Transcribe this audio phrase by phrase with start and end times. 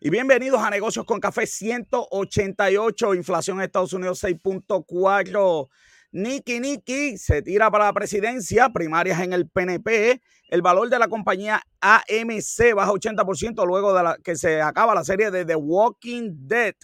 [0.00, 5.68] Y bienvenidos a Negocios con Café 188, inflación en Estados Unidos 6.4.
[6.12, 10.22] Niki Niki se tira para la presidencia, primarias en el PNP.
[10.50, 15.02] El valor de la compañía AMC baja 80% luego de la, que se acaba la
[15.02, 16.76] serie de The Walking Dead.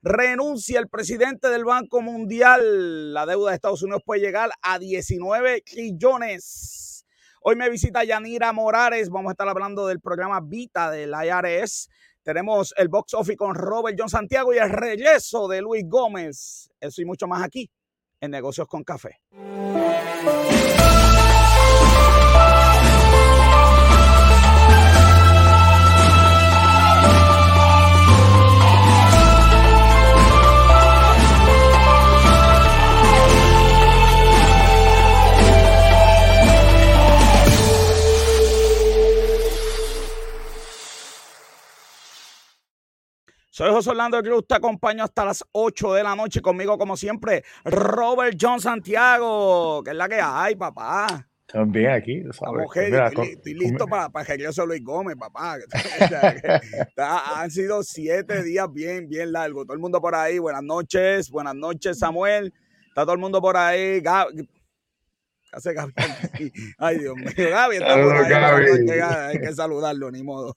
[0.00, 3.12] Renuncia el presidente del Banco Mundial.
[3.12, 7.04] La deuda de Estados Unidos puede llegar a 19 trillones.
[7.42, 9.10] Hoy me visita Yanira Morales.
[9.10, 11.90] Vamos a estar hablando del programa Vita del IRS.
[12.24, 16.70] Tenemos el box office con Robert John Santiago y el regreso de Luis Gómez.
[16.80, 17.70] Eso y mucho más aquí
[18.18, 19.20] en Negocios con Café.
[43.54, 47.44] Soy José Orlando Cruz, te acompaño hasta las 8 de la noche conmigo, como siempre,
[47.64, 51.28] Robert John Santiago, que es la que hay, papá.
[51.46, 52.66] También aquí, sabes.
[52.74, 55.58] Estoy, listo para, para que yo Luis Gómez, papá.
[57.36, 59.66] han sido siete días bien, bien largos.
[59.66, 62.52] Todo el mundo por ahí, buenas noches, buenas noches, Samuel.
[62.88, 64.00] Está todo el mundo por ahí.
[64.00, 64.48] Gaby,
[65.52, 65.92] hace Gaby.
[66.78, 69.00] Ay, Dios mío, Gaby está por ahí.
[69.00, 70.56] Hay que saludarlo, ni modo.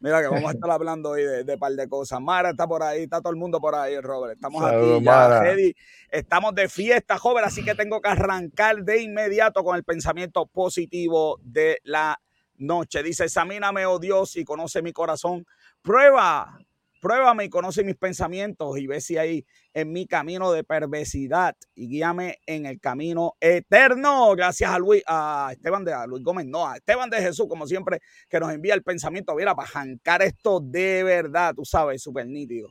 [0.00, 2.20] Mira que vamos a estar hablando hoy de, de par de cosas.
[2.20, 4.34] Mara está por ahí, está todo el mundo por ahí, Robert.
[4.34, 5.74] Estamos aquí ya ready.
[6.10, 11.38] Estamos de fiesta, joven, así que tengo que arrancar de inmediato con el pensamiento positivo
[11.42, 12.20] de la
[12.56, 13.02] noche.
[13.02, 15.46] Dice, examíname, oh Dios, y conoce mi corazón.
[15.80, 16.58] Prueba
[17.04, 21.88] Pruébame y conoce mis pensamientos y ve si hay en mi camino de perversidad y
[21.88, 24.34] guíame en el camino eterno.
[24.36, 27.98] Gracias a Luis, a Esteban de Luis Gómez, no, a Esteban de Jesús, como siempre,
[28.28, 32.68] que nos envía el pensamiento, mira, para jancar esto de verdad, tú sabes, súper nítido.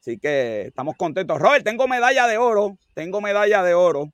[0.00, 1.38] Así que estamos contentos.
[1.40, 4.12] Robert, tengo medalla de oro, tengo medalla de oro.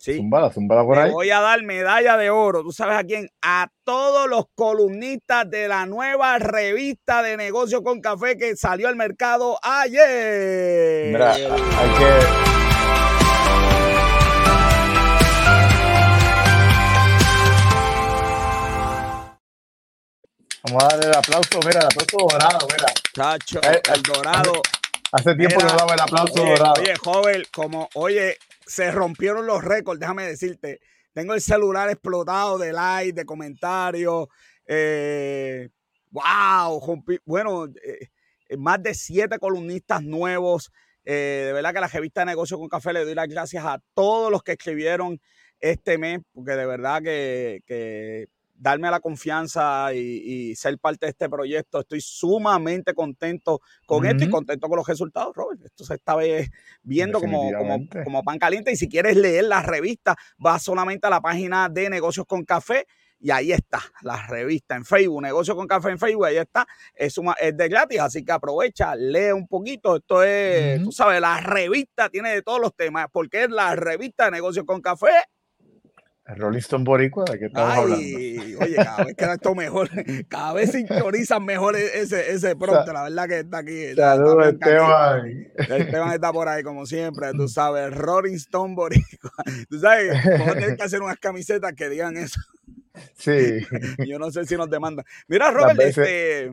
[0.00, 0.16] Sí.
[0.16, 1.10] Zumbala, zumbala por ahí.
[1.10, 2.62] voy a dar medalla de oro.
[2.62, 3.28] ¿Tú sabes a quién?
[3.42, 8.96] A todos los columnistas de la nueva revista de negocios con café que salió al
[8.96, 11.12] mercado ayer.
[11.12, 12.10] Mira, hay que.
[20.62, 22.88] Vamos a darle el aplauso, mira, el aplauso dorado, mira.
[23.14, 24.62] Chacho, eh, el dorado.
[25.12, 26.80] Hace tiempo que no daba el aplauso dorado.
[26.80, 28.38] Oye, joven, como, oye,
[28.70, 30.80] se rompieron los récords, déjame decirte.
[31.12, 34.28] Tengo el celular explotado de like, de comentarios.
[34.64, 35.68] Eh,
[36.10, 36.80] wow,
[37.24, 40.70] bueno, eh, más de siete columnistas nuevos.
[41.04, 44.30] Eh, de verdad que la revista negocio con café le doy las gracias a todos
[44.30, 45.20] los que escribieron
[45.58, 48.28] este mes, porque de verdad que
[48.60, 51.80] darme la confianza y, ser parte de este proyecto.
[51.80, 55.64] Estoy sumamente contento con esto y contento con los resultados, Robert.
[55.64, 56.16] Esto se está
[56.82, 57.50] viendo como,
[58.04, 58.70] como, pan caliente.
[58.72, 62.86] Y si quieres leer la revista, vas solamente a la página de Negocios con Café.
[63.22, 67.20] Y ahí está, la revista en Facebook, Negocios con Café en Facebook, ahí está, es,
[67.38, 72.08] es de gratis, así que aprovecha, lee un poquito, esto es, tú sabes, la revista
[72.08, 75.10] tiene de todos los temas, porque es la revista de Negocios con Café
[76.32, 77.96] el Rolling Stone Boricua, ¿de qué estamos hablando?
[77.96, 79.90] Oye, cada vez queda esto mejor,
[80.28, 83.94] cada vez sintonizan mejor e-, ese, ese pronto, la verdad que está aquí.
[83.94, 85.48] Saludos, Esteban.
[85.56, 89.30] Esteban está por ahí, como siempre, tú sabes, Rolling Stone Boricua.
[89.68, 92.40] Tú sabes, vamos a tener que hacer unas camisetas que digan eso.
[93.14, 93.66] Sí.
[94.06, 95.04] Yo no sé si nos demandan.
[95.28, 96.52] Mira, Robert, este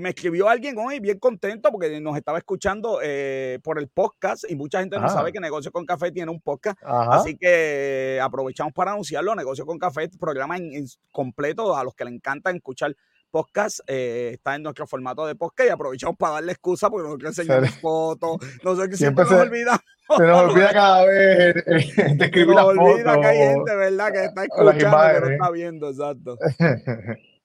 [0.00, 4.56] me escribió alguien hoy bien contento porque nos estaba escuchando eh, por el podcast y
[4.56, 6.78] mucha gente no sabe que Negocio con Café tiene un podcast.
[6.84, 9.34] Así que aprovechamos para anunciarlo.
[9.34, 12.94] Negocio con Café, programa en, completo a los que le encanta escuchar
[13.30, 17.16] podcast, eh, está en nuestro formato de podcast y aprovechamos para darle excusa porque no
[17.16, 19.80] quiero enseñar fotos, no sé qué siempre, se, nos olvida.
[20.16, 22.54] Se nos olvida cada vez de escribir.
[22.54, 24.12] Se nos olvida que hay gente, ¿verdad?
[24.12, 26.38] Que está escuchando, que no está viendo, exacto.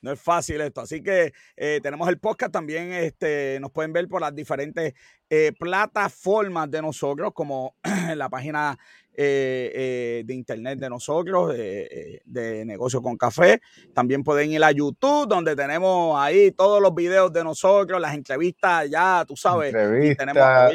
[0.00, 0.80] No es fácil esto.
[0.80, 2.92] Así que eh, tenemos el podcast también.
[2.92, 4.94] Este, nos pueden ver por las diferentes
[5.28, 7.74] eh, plataformas de nosotros, como
[8.14, 8.78] la página
[9.12, 13.60] eh, de internet de nosotros, de Negocio con Café.
[13.92, 18.88] También pueden ir a YouTube, donde tenemos ahí todos los videos de nosotros, las entrevistas,
[18.88, 19.70] ya tú sabes.
[19.70, 20.72] y, tenemos,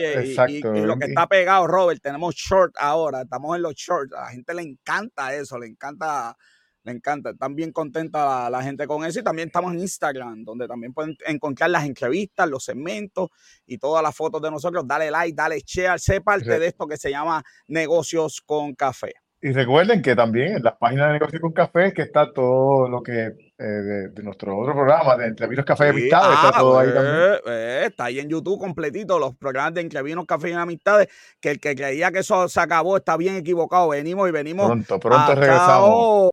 [0.50, 3.22] y, lo que está pegado, Robert, tenemos short ahora.
[3.22, 4.14] Estamos en los shorts.
[4.14, 6.36] A la gente le encanta eso, le encanta
[6.84, 9.20] le encanta, están bien contenta la, gente con eso.
[9.20, 13.30] Y también estamos en Instagram, donde también pueden encontrar las entrevistas, los segmentos
[13.66, 14.86] y todas las fotos de nosotros.
[14.86, 19.14] Dale like, dale share, sé parte de esto que se llama Negocios con Café.
[19.42, 23.02] y recuerden que también en la página de Negocio con Café que está todo lo
[23.02, 26.36] que eh, de, nuestro otro programa de Entre Vinos, Café y Amistades.
[26.36, 27.40] está ah, todo ahí también.
[27.44, 31.08] Pues, está ahí en YouTube completito los programas de Entre Vinos, Café y Amistades.
[31.40, 33.90] Que el que creía que eso se acabó está bien equivocado.
[33.90, 34.66] Venimos y venimos.
[34.66, 36.32] Pronto, pronto regresamos.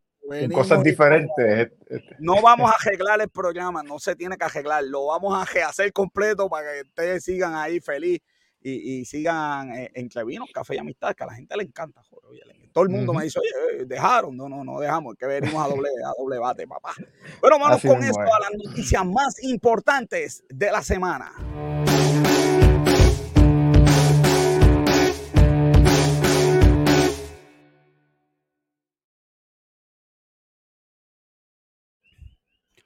[0.52, 1.72] Cosas diferentes.
[2.18, 4.84] No vamos a arreglar el programa, no se tiene que arreglar.
[4.84, 8.20] Lo vamos a hacer completo para que ustedes sigan ahí feliz
[8.62, 12.02] y, sigan eh, entre vinos, café y amistad, que a la gente le encanta.
[12.72, 15.68] todo el mundo me dice, oye, eh, dejaron, no, no, no dejamos, que venimos a
[15.68, 16.92] doble, a doble bate, papá.
[17.40, 21.32] Bueno, vamos con esto a las noticias más importantes de la semana.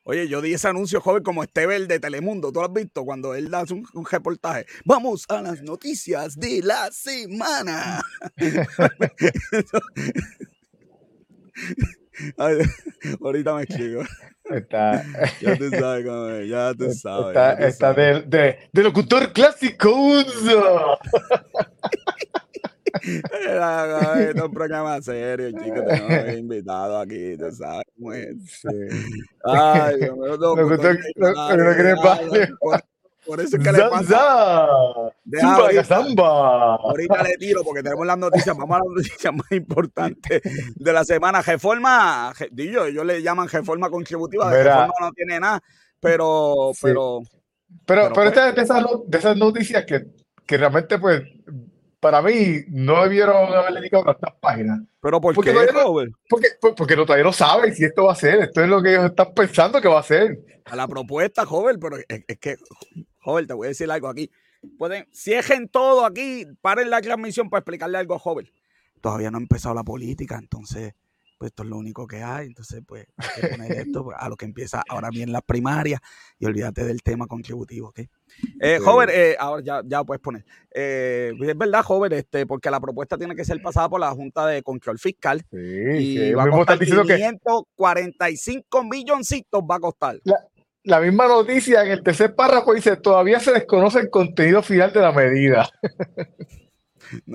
[0.06, 2.52] Oye, yo di ese anuncio joven como Estebel de Telemundo.
[2.52, 3.06] ¿Tú lo has visto?
[3.06, 4.66] Cuando él da un, reportaje.
[4.84, 8.02] Vamos a las noticias de la semana.
[13.22, 14.02] ahorita me escribo.
[14.50, 15.02] Está,
[15.40, 17.34] ya tú sabes cómo es, ya tú sabes.
[17.60, 19.90] Está, De, de, de, locutor clásico
[22.94, 24.14] uso.
[24.18, 25.84] Era un programa serio, chicos.
[25.86, 28.36] Tenemos invitado aquí, tú sabes cómo es.
[29.44, 30.64] Ay, Dios mío, no, no,
[33.26, 34.66] por, eso es que le pasa.
[34.66, 36.26] Ahorita,
[36.74, 40.42] ahorita le tiro porque tenemos las noticias, vamos a las noticias más importantes
[40.74, 41.40] de la semana.
[41.40, 45.62] Reforma, digo, ellos le llaman reforma contributiva, de reforma no tiene nada,
[45.98, 47.22] pero, pero,
[47.86, 50.04] pero, pero, esta es de esas, de esas noticias que,
[50.44, 51.22] que realmente pues
[52.04, 54.78] para mí no debieron haberle dedicado a estas páginas.
[55.00, 55.58] ¿Pero por porque qué,
[56.28, 58.42] porque, pues, porque, todavía no saben si esto va a ser.
[58.42, 60.38] Esto es lo que ellos están pensando que va a ser.
[60.66, 62.56] A la propuesta, joven, pero es, que,
[63.20, 64.30] joven, te voy a decir algo aquí.
[64.76, 68.50] Pueden, cierren todo aquí, paren la transmisión para explicarle algo a joven.
[69.00, 70.92] Todavía no ha empezado la política, entonces
[71.38, 74.36] pues esto es lo único que hay, entonces pues hay que poner esto a lo
[74.36, 76.00] que empieza ahora bien la primaria
[76.38, 78.00] y olvídate del tema contributivo, ¿ok?
[78.60, 80.44] Eh, joven, eh, ahora ya, ya puedes poner.
[80.74, 84.10] Eh, pues, es verdad, joven, este, porque la propuesta tiene que ser pasada por la
[84.10, 88.88] Junta de Control Fiscal sí, y va a costar 545 que...
[88.88, 90.20] milloncitos va a costar.
[90.24, 90.36] La,
[90.84, 95.00] la misma noticia en el tercer párrafo dice, todavía se desconoce el contenido final de
[95.00, 95.68] la medida.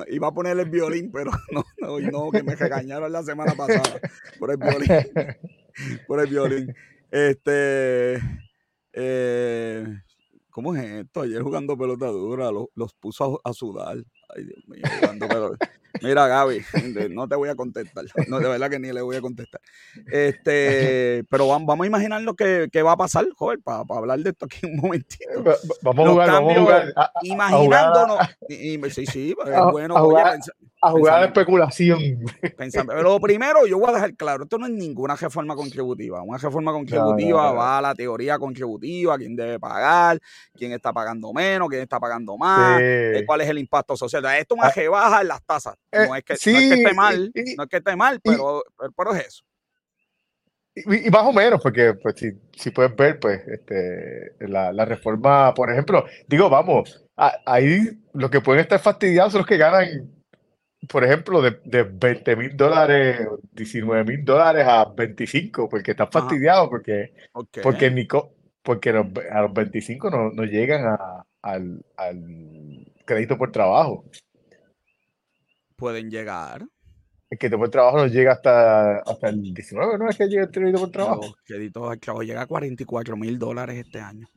[0.10, 4.00] iba a poner el violín, pero no, no, no, que me regañaron la semana pasada
[4.40, 4.90] por el violín.
[6.08, 6.76] Por el violín.
[7.10, 8.20] Este.
[8.92, 9.86] Eh,
[10.50, 11.22] ¿Cómo es esto?
[11.22, 13.98] Ayer jugando pelota dura, los, los puso a, sudar.
[14.36, 14.84] Ay, Dios mío,
[15.28, 15.70] pelota.
[16.02, 16.62] Mira, Gaby,
[17.10, 18.06] no te voy a contestar.
[18.28, 19.60] No, de verdad que ni le voy a contestar.
[20.12, 24.00] Este, pero vamos, vamos a imaginar lo que, que va a pasar, joven, para, para,
[24.00, 25.26] hablar de esto aquí un momentito.
[25.82, 26.94] Vamos a jugar, vamos a jugar.
[27.24, 28.20] imaginándonos.
[28.48, 29.96] sí, sí, es bueno.
[30.82, 32.00] A jugar, a especulación.
[32.58, 36.22] Pensando, pero lo primero, yo voy a dejar claro, esto no es ninguna reforma contributiva.
[36.22, 40.20] Una reforma contributiva va a la teoría contributiva, quién debe pagar,
[40.56, 44.24] quién está pagando menos, quién está pagando más, eh, cuál es el impacto social.
[44.38, 45.76] Esto es una rebaja en las tasas.
[45.92, 48.64] Eh, no es que, esté mal, no es que esté mal, pero,
[48.96, 49.44] pero, es eso.
[50.76, 55.54] Y, más o menos, porque pues, si, si puedes ver, pues, este, la, la, reforma,
[55.54, 60.10] por ejemplo, digo, vamos, ahí lo que pueden estar fastidiados son los que ganan,
[60.88, 66.70] por ejemplo, de, de 20 mil dólares, 19 mil dólares a 25, porque están fastidiados,
[66.70, 67.14] porque,
[67.62, 68.08] porque, ni
[68.64, 74.06] porque a los 25 no, no llegan a, al, al crédito por trabajo
[75.80, 76.68] pueden llegar.
[77.30, 80.10] El crédito por trabajo no llega hasta, hasta el 19, ¿no?
[80.10, 81.26] Es que llega el crédito por trabajo.
[81.26, 84.28] El crédito por trabajo llega a 44 mil dólares este año.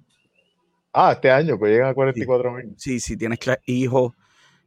[0.93, 2.75] Ah, este año, pues llega a 44 mil.
[2.77, 4.13] Sí, si tienes hijos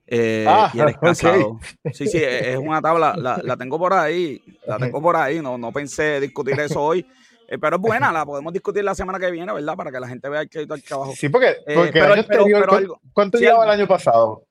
[0.08, 1.60] eh, ah, y eres casado.
[1.94, 5.58] Sí, sí, es una tabla, la, la, tengo por ahí, la tengo por ahí, no,
[5.58, 7.06] no pensé discutir eso hoy.
[7.48, 9.76] Eh, pero es buena, la podemos discutir la semana que viene, ¿verdad?
[9.76, 11.14] Para que la gente vea el crédito al trabajo.
[11.16, 14.46] Sí, porque, eh, porque el año anterior, ¿cuánto llevaba el año pasado?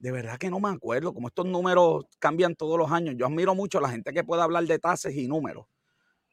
[0.00, 3.14] de verdad que no me acuerdo, como estos números cambian todos los años.
[3.18, 5.66] Yo admiro mucho a la gente que puede hablar de tasas y números.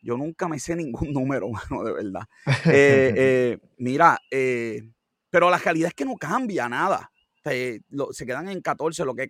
[0.01, 2.23] Yo nunca me sé ningún número, mano, de verdad.
[2.65, 4.83] Eh, eh, mira, eh,
[5.29, 7.11] pero la realidad es que no cambia nada.
[7.51, 9.27] Se quedan en 14, lo que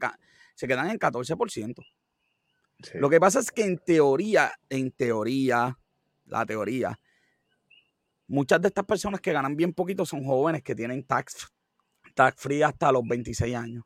[0.56, 1.86] se quedan en 14%.
[2.96, 5.78] Lo que pasa es que en teoría, en teoría,
[6.26, 7.00] la teoría,
[8.28, 11.48] muchas de estas personas que ganan bien poquito son jóvenes que tienen tax,
[12.14, 13.84] tax free hasta los 26 años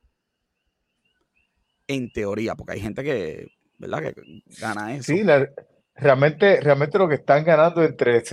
[1.88, 4.02] en teoría, porque hay gente que, ¿verdad?
[4.02, 5.12] Que gana eso.
[5.12, 5.50] Sí, la,
[6.00, 8.24] realmente, realmente lo que están ganando entre,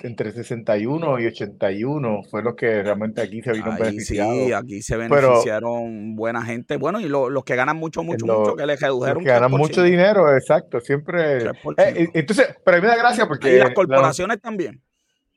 [0.00, 4.32] entre 61 y 81 fue lo que realmente aquí se vino beneficiado.
[4.32, 6.76] Sí, aquí se beneficiaron buena gente.
[6.76, 9.22] Bueno, y los que ganan mucho, mucho, mucho, que les redujeron.
[9.24, 11.44] que ganan mucho dinero, exacto, siempre.
[11.78, 13.56] Eh, entonces, pero a mí me da gracia porque.
[13.56, 14.80] Y las corporaciones también.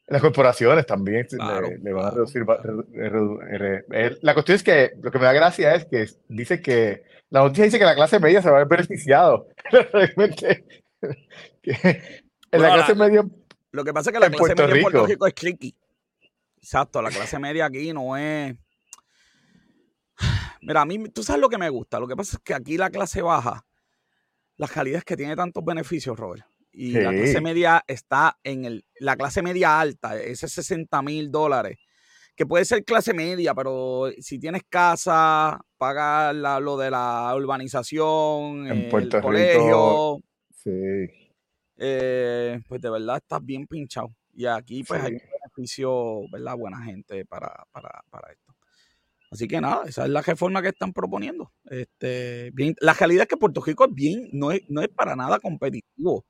[0.08, 1.28] Las corporaciones también
[1.84, 2.44] le, van a reducir.
[4.22, 7.66] La cuestión es que lo que me da gracia es que dice que la noticia
[7.66, 9.48] dice que la clase media se va a ver beneficiado.
[9.94, 10.66] Realmente,
[11.64, 13.24] en la clase media.
[13.72, 15.76] Lo que pasa es que la clase media en Puerto Rico es clicky.
[16.58, 18.56] Exacto, la clase media aquí no es.
[20.62, 22.00] Mira, a mí, tú sabes lo que me gusta.
[22.00, 23.66] Lo que pasa es que aquí la clase baja,
[24.58, 26.46] la calidad es que tiene tantos beneficios, Robert.
[26.72, 31.80] Y la clase media está en el, la clase media alta, ese 60 mil dólares,
[32.36, 38.90] que puede ser clase media, pero si tienes casa, pagas lo de la urbanización, en
[38.94, 40.22] el colegio.
[40.64, 41.30] Sí.
[41.78, 44.10] Eh, pues de verdad estás bien pinchado.
[44.34, 46.56] Y aquí pues hay beneficio, ¿verdad?
[46.58, 48.54] Buena gente para, para, para esto.
[49.32, 51.52] Así que nada, esa es la reforma que están proponiendo.
[51.66, 55.16] Este, bien, la realidad es que Puerto Rico es bien, no es, no es para
[55.16, 56.26] nada competitivo.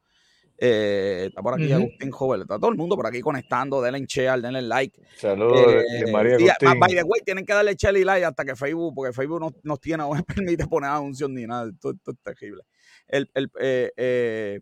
[0.62, 4.42] Eh, está por aquí Agustín Joven, está todo el mundo por aquí conectando, denle share,
[4.42, 5.02] denle like.
[5.16, 6.38] Saludos eh, María
[6.78, 9.52] By the way, tienen que darle share y like hasta que Facebook, porque Facebook no
[9.64, 12.64] nos tiene, no permite poner anuncios ni nada, esto, es terrible.
[13.10, 14.62] El, el, eh,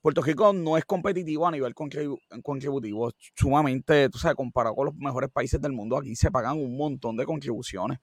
[0.00, 5.30] Puerto Rico no es competitivo a nivel contributivo, sumamente, tú sabes, comparado con los mejores
[5.30, 7.98] países del mundo, aquí se pagan un montón de contribuciones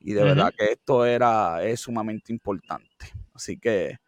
[0.00, 3.12] y de verdad que esto era, es sumamente importante.
[3.34, 3.98] Así que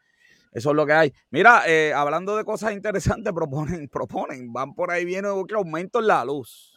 [0.52, 1.12] eso es lo que hay.
[1.30, 6.06] Mira, eh, hablando de cosas interesantes, proponen, proponen, van por ahí viene otro aumento en
[6.08, 6.69] la luz.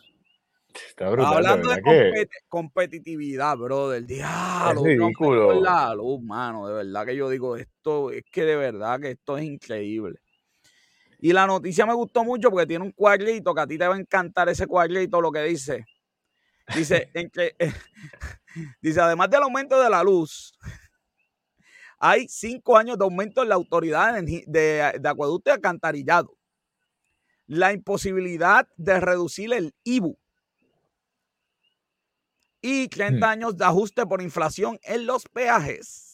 [0.87, 4.85] Está brutal, Hablando de competitividad, bro, del diablo.
[4.85, 5.61] Es ridículo.
[5.61, 6.67] la luz, mano.
[6.67, 10.19] De verdad que yo digo, esto es que de verdad que esto es increíble.
[11.19, 13.95] Y la noticia me gustó mucho porque tiene un cuadrito que a ti te va
[13.95, 15.85] a encantar ese cuadrito, lo que dice.
[16.75, 17.55] Dice, en que,
[18.81, 20.53] dice, además del aumento de la luz,
[21.99, 24.43] hay cinco años de aumento en la autoridad de,
[24.99, 26.37] de, acueducto y alcantarillado.
[27.47, 30.17] La imposibilidad de reducir el IBU.
[32.63, 33.29] Y 30 hmm.
[33.29, 36.13] años de ajuste por inflación en los peajes.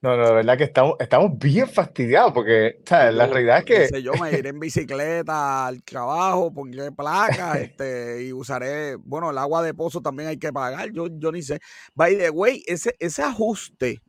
[0.00, 4.02] No, no, la verdad que estamos, estamos bien fastidiados porque la realidad es que...
[4.02, 9.62] yo me iré en bicicleta al trabajo, pondré placas este, y usaré, bueno, el agua
[9.62, 11.60] de pozo también hay que pagar, yo, yo ni sé.
[11.94, 14.00] By the way, ese, ese ajuste,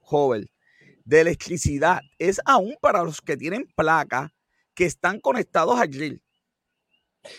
[0.00, 0.46] joven,
[1.06, 4.30] de electricidad es aún para los que tienen placas
[4.74, 6.22] que están conectados al grill.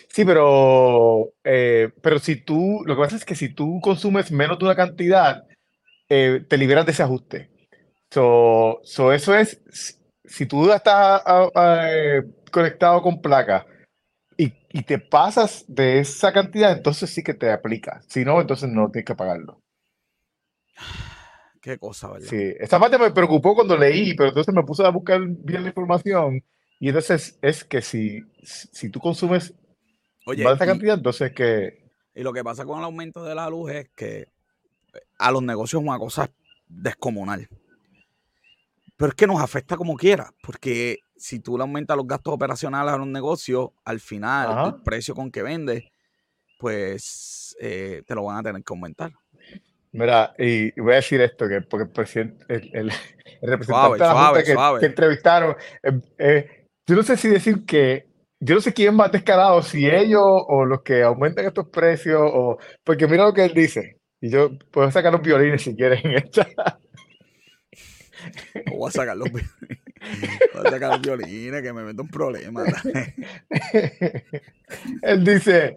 [0.08, 4.58] Sí, pero, eh, pero si tú, lo que pasa es que si tú consumes menos
[4.58, 5.44] de una cantidad,
[6.08, 7.50] eh, te liberas de ese ajuste.
[8.10, 9.60] So, so eso es,
[10.24, 11.22] si tú estás
[11.54, 13.66] eh, conectado con placa
[14.36, 18.00] y, y, te pasas de esa cantidad, entonces sí que te aplica.
[18.08, 19.60] Si no, entonces no tienes que pagarlo.
[21.60, 22.28] Qué cosa, ¿verdad?
[22.28, 25.68] Sí, esta parte me preocupó cuando leí, pero entonces me puse a buscar bien la
[25.68, 26.42] información.
[26.80, 29.54] Y entonces es que si, si tú consumes
[30.28, 31.88] Oye, de esa cantidad, entonces que...
[32.14, 34.28] Y lo que pasa con el aumento de la luz es que
[35.18, 36.30] a los negocios es una cosa
[36.66, 37.48] descomunal.
[38.98, 42.92] Pero es que nos afecta como quiera, porque si tú le aumentas los gastos operacionales
[42.92, 45.92] a un negocio, al final el precio con que vende,
[46.58, 49.12] pues eh, te lo van a tener que aumentar.
[49.92, 52.92] Mira, y voy a decir esto, que porque el presidente, el,
[53.40, 58.07] representante de la que, entrevistaron, eh, eh, yo no sé si decir que,
[58.40, 62.20] yo no sé quién es más descarado, si ellos o los que aumentan estos precios,
[62.22, 66.00] o porque mira lo que él dice, y yo puedo sacar los violines si quieren
[66.04, 66.46] en esta.
[68.70, 69.54] voy a sacar los violines.
[70.54, 72.64] Voy a sacar los violines que me meto un problema.
[75.02, 75.76] Él dice,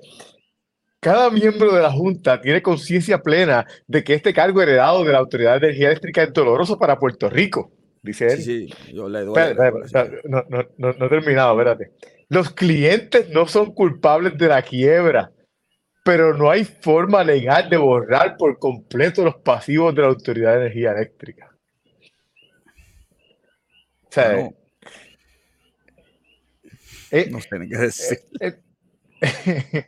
[0.99, 5.17] cada miembro de la Junta tiene conciencia plena de que este cargo heredado de la
[5.17, 7.71] Autoridad de Energía Eléctrica es doloroso para Puerto Rico,
[8.03, 8.37] dice él.
[8.37, 9.33] Sí, sí, yo le doy.
[10.25, 11.91] no, no, no, no he terminado, espérate.
[12.31, 15.33] Los clientes no son culpables de la quiebra,
[16.01, 20.61] pero no hay forma legal de borrar por completo los pasivos de la Autoridad de
[20.61, 21.53] Energía Eléctrica.
[24.03, 24.53] O sea, no,
[27.11, 28.19] eh, nos tienen que decir.
[28.39, 28.53] Eh,
[29.45, 29.85] eh,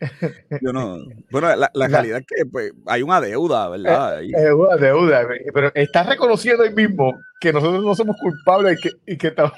[0.60, 0.98] yo no.
[1.30, 4.18] Bueno, la, la realidad es que pues, hay una deuda, ¿verdad?
[4.18, 8.90] Hay una deuda, pero está reconociendo ahí mismo que nosotros no somos culpables y que,
[9.06, 9.54] y que estamos.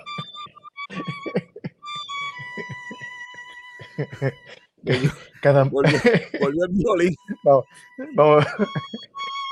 [5.41, 5.99] Cada volvió,
[6.41, 7.15] volvió el violín.
[7.43, 7.65] Vamos,
[8.15, 8.47] vamos.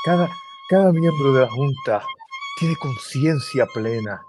[0.04, 0.28] Cada,
[0.68, 2.02] cada miembro de la Junta
[2.58, 4.20] tiene conciencia plena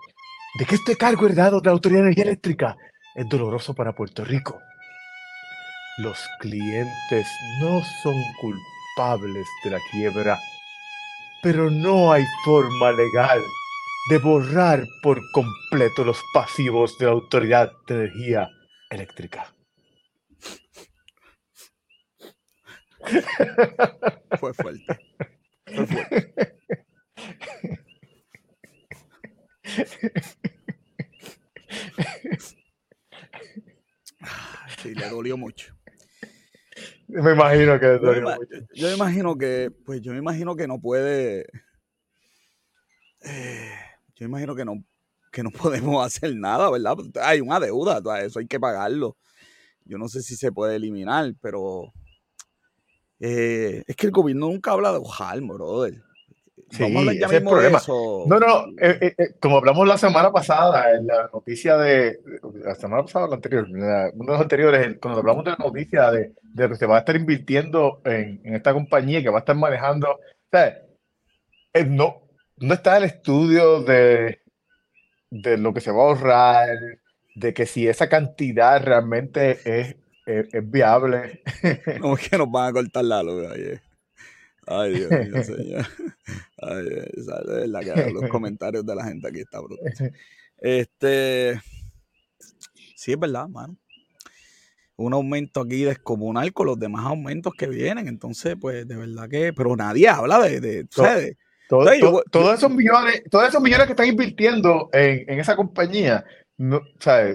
[0.57, 2.77] de que este cargo heredado de la Autoridad de Energía Eléctrica
[3.15, 4.59] es doloroso para Puerto Rico.
[5.97, 7.27] Los clientes
[7.61, 10.37] no son culpables de la quiebra,
[11.41, 13.41] pero no hay forma legal
[14.09, 18.49] de borrar por completo los pasivos de la Autoridad de Energía
[18.89, 19.53] Eléctrica.
[24.39, 24.99] Fue fuerte.
[25.65, 26.55] Fue fuerte.
[34.81, 35.75] Sí, le dolió mucho.
[37.07, 38.67] Me imagino que le dolió yo, mucho.
[38.73, 41.47] Yo me imagino que, pues yo me imagino que no puede.
[43.21, 43.73] Eh,
[44.15, 44.83] yo imagino que no,
[45.31, 46.97] que no podemos hacer nada, ¿verdad?
[47.21, 49.17] Hay una deuda, eso hay que pagarlo.
[49.83, 51.93] Yo no sé si se puede eliminar, pero
[53.19, 56.01] eh, es que el gobierno nunca habla de Ojalm, brother.
[56.71, 57.79] Sí, ese es el problema.
[57.87, 62.19] No, no, eh, eh, como hablamos la semana pasada, en la noticia de,
[62.55, 66.09] la semana pasada o la anterior, uno de los anteriores, cuando hablamos de la noticia
[66.09, 69.39] de, de que se va a estar invirtiendo en, en esta compañía que va a
[69.39, 70.19] estar manejando, o
[70.51, 70.81] sea,
[71.85, 72.24] no,
[72.57, 74.39] no está el estudio de,
[75.29, 76.77] de lo que se va a ahorrar,
[77.35, 79.95] de que si esa cantidad realmente es,
[80.25, 81.41] es, viable.
[82.01, 83.47] ¿Cómo es que nos van a cortar la luz?
[84.67, 85.85] Ay, Dios mío, señor.
[86.57, 90.13] Ay, esa es la que los comentarios de la gente aquí está brutal.
[90.57, 91.61] Este.
[92.95, 93.77] Sí, es verdad, mano.
[94.97, 98.07] Un aumento aquí descomunal con los demás aumentos que vienen.
[98.07, 99.53] Entonces, pues, de verdad que.
[99.53, 100.61] Pero nadie habla de.
[100.61, 100.87] de,
[101.67, 106.25] todos esos millones, todos esos millones que están invirtiendo en, en esa compañía,
[106.57, 106.81] no,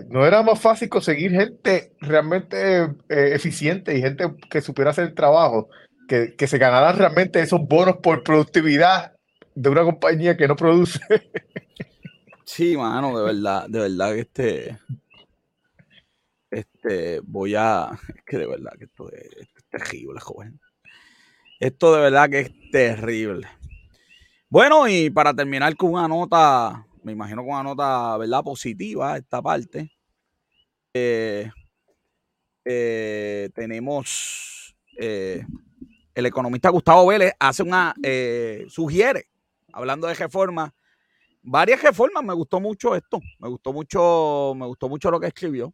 [0.08, 5.14] no era más fácil conseguir gente realmente eh, eficiente y gente que supiera hacer el
[5.14, 5.68] trabajo,
[6.08, 9.12] que, que se ganara realmente esos bonos por productividad
[9.54, 11.00] de una compañía que no produce.
[12.44, 14.78] Sí, mano, de verdad, de verdad que este,
[16.50, 20.60] este, voy a, es que de verdad que esto es, esto es terrible, joven.
[21.60, 23.46] Esto de verdad que es terrible.
[24.52, 28.42] Bueno, y para terminar con una nota me imagino con una nota, ¿verdad?
[28.42, 29.92] Positiva esta parte.
[30.92, 31.48] Eh,
[32.64, 35.46] eh, tenemos eh,
[36.14, 37.94] el economista Gustavo Vélez hace una,
[38.68, 39.26] sugiere,
[39.72, 40.72] hablando de reformas,
[41.42, 45.72] varias reformas, me gustó mucho esto, me gustó mucho, me gustó mucho lo que escribió.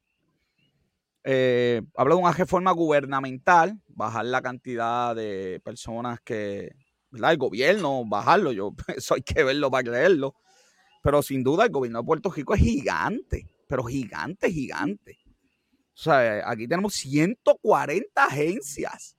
[1.25, 6.73] habla de una reforma gubernamental, bajar la cantidad de personas que,
[7.17, 7.33] ¿verdad?
[7.33, 10.35] El gobierno, bajarlo, yo, eso hay que verlo para creerlo.
[11.03, 15.19] Pero sin duda el gobierno de Puerto Rico es gigante, pero gigante, gigante.
[15.95, 19.17] O sea, aquí tenemos 140 agencias.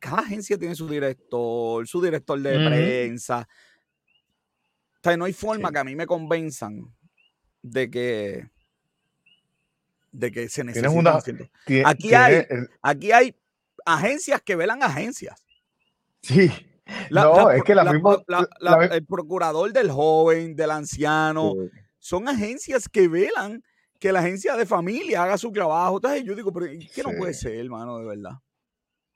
[0.00, 3.46] cada agencia tiene su director, su director de prensa.
[4.96, 6.92] O sea, no hay forma que a mí me convenzan
[7.62, 8.50] de que
[10.10, 11.20] de que se necesita.
[11.84, 12.46] aquí, hay,
[12.82, 13.36] aquí hay
[13.84, 15.43] agencias que velan agencias.
[16.24, 16.50] Sí
[17.10, 18.22] no, es que la, misma.
[18.90, 21.54] el procurador del joven, del anciano,
[21.98, 23.62] son agencias que velan
[23.98, 25.96] que la agencia de familia haga su trabajo.
[25.96, 28.32] Entonces yo digo, pero ¿qué no puede ser, hermano, de verdad?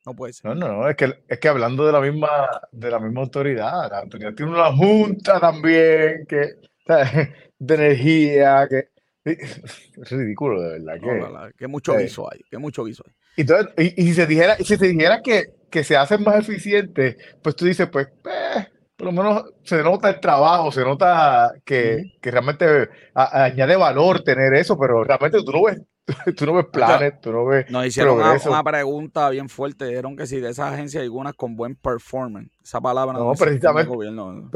[0.07, 0.57] No puede ser.
[0.57, 2.31] No, no, es que, es que hablando de la misma,
[2.73, 6.55] de la misma autoridad, la autoridad tiene una junta también que,
[7.59, 8.88] de energía, que
[10.03, 11.51] es ridículo, de verdad.
[11.57, 13.45] Que, mucho viso hay, que mucho viso hay.
[13.77, 17.64] Y, si se dijera, si se dijera que que se hacen más eficientes, pues tú
[17.64, 22.88] dices, pues, eh, por lo menos se nota el trabajo, se nota que, que realmente
[23.14, 25.81] añade valor tener eso, pero realmente tú no ves,
[26.37, 27.71] tú no ves planes, tú no ves.
[27.71, 31.55] Nos hicieron una, pregunta bien fuerte, dijeron que si de esas agencias hay algunas con
[31.55, 34.51] buen performance, esa palabra no, precisamente, gobierno.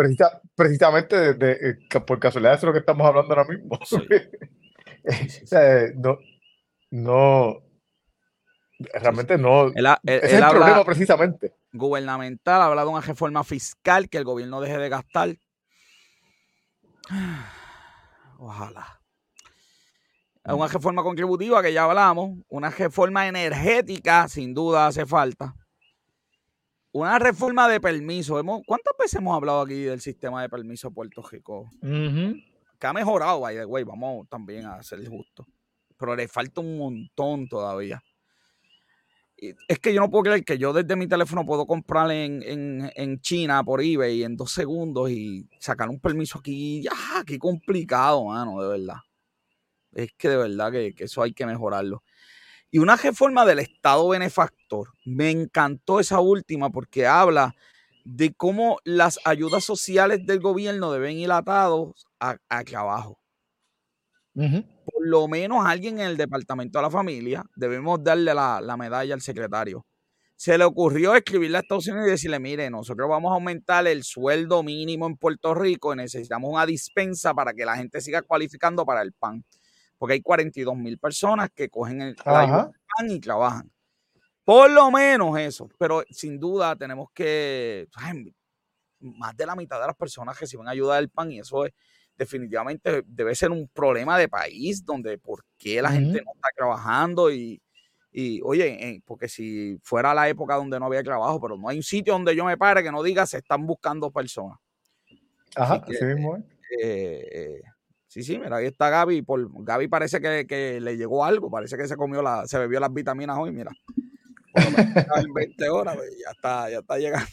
[0.57, 3.79] precisamente de, por casualidad eso es lo que estamos hablando ahora mismo.
[5.97, 6.19] no,
[6.91, 7.63] no,
[8.95, 9.69] Realmente no.
[9.69, 11.55] es el problema precisamente.
[11.73, 15.37] Gubernamental, ha hablado de una reforma fiscal que el gobierno deje de gastar.
[18.39, 19.01] Ojalá.
[20.45, 22.39] Una reforma contributiva que ya hablamos.
[22.49, 25.55] Una reforma energética, sin duda hace falta.
[26.91, 28.43] Una reforma de permiso.
[28.67, 31.71] ¿Cuántas veces hemos hablado aquí del sistema de permiso de Puerto Rico?
[32.83, 33.85] Que ha mejorado, by the way.
[33.85, 35.47] Vamos también a ser justos.
[35.97, 38.03] Pero le falta un montón todavía
[39.67, 43.65] es que yo no puedo creer que yo desde mi teléfono puedo comprar en, China
[43.65, 46.83] por eBay en dos segundos y sacar un permiso aquí.
[46.83, 47.25] ¡Ya!
[47.27, 48.63] ¡Qué complicado, mano!
[48.63, 49.01] De verdad.
[49.93, 52.05] Es que de verdad que, eso hay que mejorarlo.
[52.71, 54.93] Y una reforma del Estado benefactor.
[55.05, 57.55] Me encantó esa última porque habla
[58.05, 63.23] de cómo las ayudas sociales del gobierno deben ir atados a, a trabajo.
[64.35, 69.21] Por lo menos alguien en el departamento de la familia debemos darle la, medalla al
[69.21, 69.85] secretario.
[70.37, 74.03] Se le ocurrió escribirle a Estados Unidos y decirle, mire, nosotros vamos a aumentar el
[74.03, 78.85] sueldo mínimo en Puerto Rico y necesitamos una dispensa para que la gente siga cualificando
[78.85, 79.45] para el PAN.
[79.99, 82.73] Porque hay 42 mil personas que cogen el, PAN
[83.09, 83.71] y trabajan.
[84.45, 85.69] Por lo menos eso.
[85.79, 87.87] Pero sin duda tenemos que...
[89.01, 91.73] más de la mitad de las personas reciben ayuda del PAN y eso es
[92.17, 97.33] definitivamente debe ser un problema de país donde por qué la gente no está trabajando
[97.33, 97.61] y,
[98.43, 102.13] oye, porque si fuera la época donde no había trabajo, pero no hay un sitio
[102.13, 104.59] donde yo me pare que no diga se están buscando personas.
[105.57, 106.37] Ajá, así mismo
[106.81, 107.63] eh, eh,
[108.07, 109.23] sí, sí, mira, ahí está Gaby.
[109.23, 112.93] Por, Gaby parece que, le llegó algo, parece que se comió la, se bebió las
[112.93, 113.71] vitaminas hoy, mira.
[114.55, 117.29] En 20 horas, pues, ya está, ya está llegando.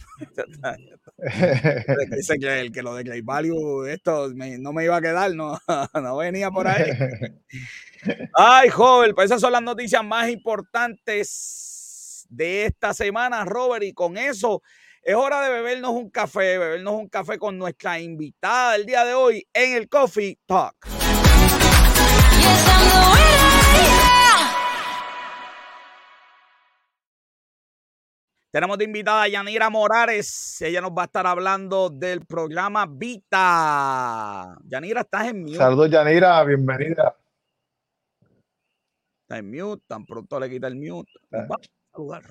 [2.16, 5.60] Dice que, el, que lo de Clay Value, esto no me iba a quedar, no,
[6.02, 6.92] no venía por ahí.
[8.34, 14.18] Ay, joven, pues esas son las noticias más importantes de esta semana, Robert, y con
[14.18, 14.62] eso
[15.02, 19.14] es hora de bebernos un café, bebernos un café con nuestra invitada del día de
[19.14, 20.99] hoy en el Coffee Talk.
[28.52, 30.60] Tenemos de invitada a Yanira Morales.
[30.64, 34.58] Ella nos va a estar hablando del programa Vita.
[34.66, 35.58] Yanira, estás en mute.
[35.58, 36.44] Saludos, Yanira.
[36.44, 37.16] Bienvenida.
[39.22, 39.84] Está en mute.
[39.86, 41.12] Tan pronto le quita el mute.
[41.32, 41.46] Ah.
[41.46, 41.60] Va a
[41.92, 42.24] saludar,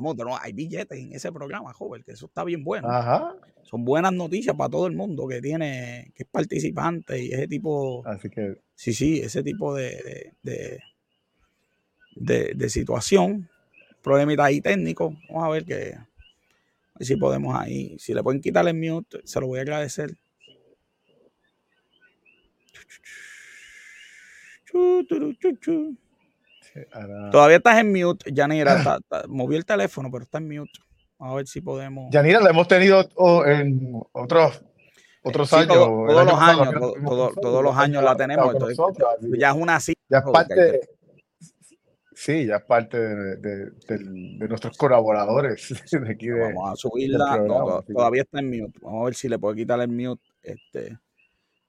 [0.00, 2.88] no, hay billetes en ese programa, joven, que eso está bien bueno.
[2.88, 3.34] Ajá.
[3.62, 8.06] Son buenas noticias para todo el mundo que tiene, que es participante y ese tipo.
[8.06, 8.60] Así que.
[8.76, 10.80] Sí, sí, ese tipo de, de,
[12.14, 13.48] de, de situación
[14.06, 15.16] problemita ahí técnico.
[15.28, 15.96] Vamos a ver que
[17.00, 17.96] si podemos ahí.
[17.98, 20.12] Si le pueden quitar el mute, se lo voy a agradecer.
[27.32, 29.00] Todavía estás en mute, Yanira.
[29.26, 30.78] movió el teléfono, pero está en mute.
[31.18, 32.08] Vamos a ver si podemos.
[32.12, 33.00] Yanira, la hemos tenido
[33.44, 34.62] en otros
[35.22, 35.74] otros años.
[35.74, 36.74] todos los años,
[37.42, 38.54] todos los años la tenemos.
[39.36, 40.00] ya es una cita.
[40.08, 40.80] Ya es parte,
[42.18, 43.72] Sí, ya es parte de,
[44.48, 45.68] nuestros colaboradores.
[45.92, 47.44] Vamos a subirla.
[47.86, 48.78] todavía está en mute.
[48.80, 50.24] Vamos a ver si le puedo quitar el mute.
[50.42, 50.98] Este,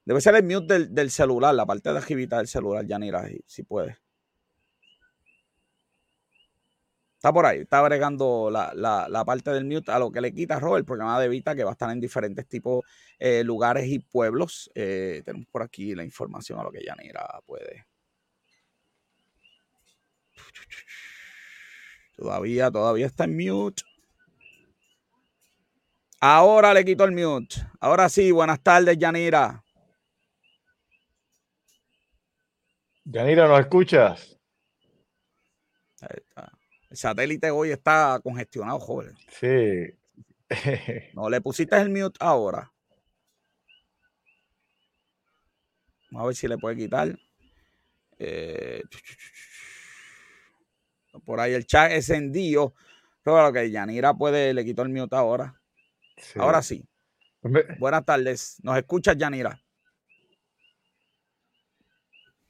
[0.05, 3.63] debe ser el mute del, celular, la parte de agilidad del celular, Yanira, si, si
[3.63, 3.97] puede.
[7.15, 10.79] Está por ahí, está agregando la, parte del mute a lo que le quita Robert,
[10.79, 12.85] el programa de Vita que va a estar en diferentes tipos
[13.19, 14.71] de eh, lugares y pueblos.
[14.75, 17.85] Eh, tenemos por aquí la información a lo que Yanira puede
[22.15, 23.83] Todavía, todavía está en mute.
[26.19, 27.55] Ahora le quito el mute.
[27.79, 29.63] Ahora sí, buenas tardes, Yanira.
[33.05, 34.37] Yanira, ¿nos escuchas?
[36.89, 39.15] El satélite hoy está congestionado, joven.
[39.29, 39.93] Sí.
[41.13, 42.71] no, le pusiste el mute ahora.
[46.09, 47.17] Vamos a ver si le puede quitar.
[48.17, 48.81] Eh,
[51.27, 52.73] por ahí el chat encendido.
[53.21, 55.53] Pero lo que Yanira puede, le quitó el mute ahora.
[56.37, 56.87] Ahora sí.
[57.41, 58.55] Pues Buenas tardes.
[58.63, 59.61] ¿Nos escuchas, Yanira?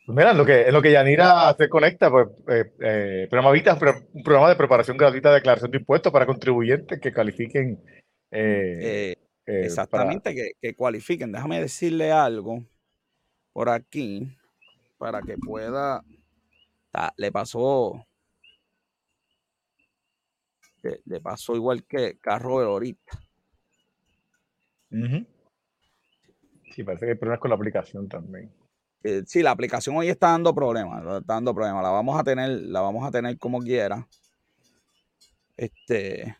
[0.05, 3.51] Pues mira, en lo que, en lo que Yanira se conecta, pues, eh, eh programa
[3.51, 3.73] Vita,
[4.13, 7.83] un programa de preparación gratuita de declaración de impuestos para contribuyentes que califiquen.
[8.29, 9.15] Eh,
[9.47, 11.31] eh, exactamente, que, que, cualifiquen.
[11.31, 12.63] Déjame decirle algo
[13.53, 14.37] por aquí
[14.99, 16.03] para que pueda.
[17.17, 18.07] le pasó
[20.81, 23.19] le pasó igual que carro de ahorita.
[26.71, 28.51] Sí, parece que hay problemas con la aplicación también.
[29.03, 31.83] Eh, sí, la aplicación hoy está dando problemas, está dando problemas.
[31.83, 34.07] La vamos a tener, la vamos a tener como quiera.
[35.55, 36.35] Este,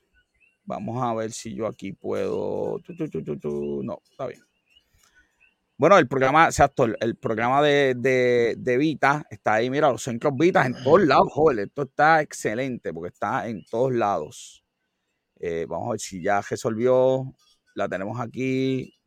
[0.65, 2.79] vamos a ver si yo aquí puedo.
[3.83, 4.46] no, está bien.
[5.79, 7.93] Bueno, el programa, exacto, el, programa de,
[8.57, 12.91] de, Vita está ahí, mira, los centros Vitas en todos lados, joder, esto está excelente
[12.91, 14.63] porque está en todos lados.
[15.39, 17.31] Eh, vamos a ver si ya resolvió,
[17.75, 18.97] la tenemos aquí.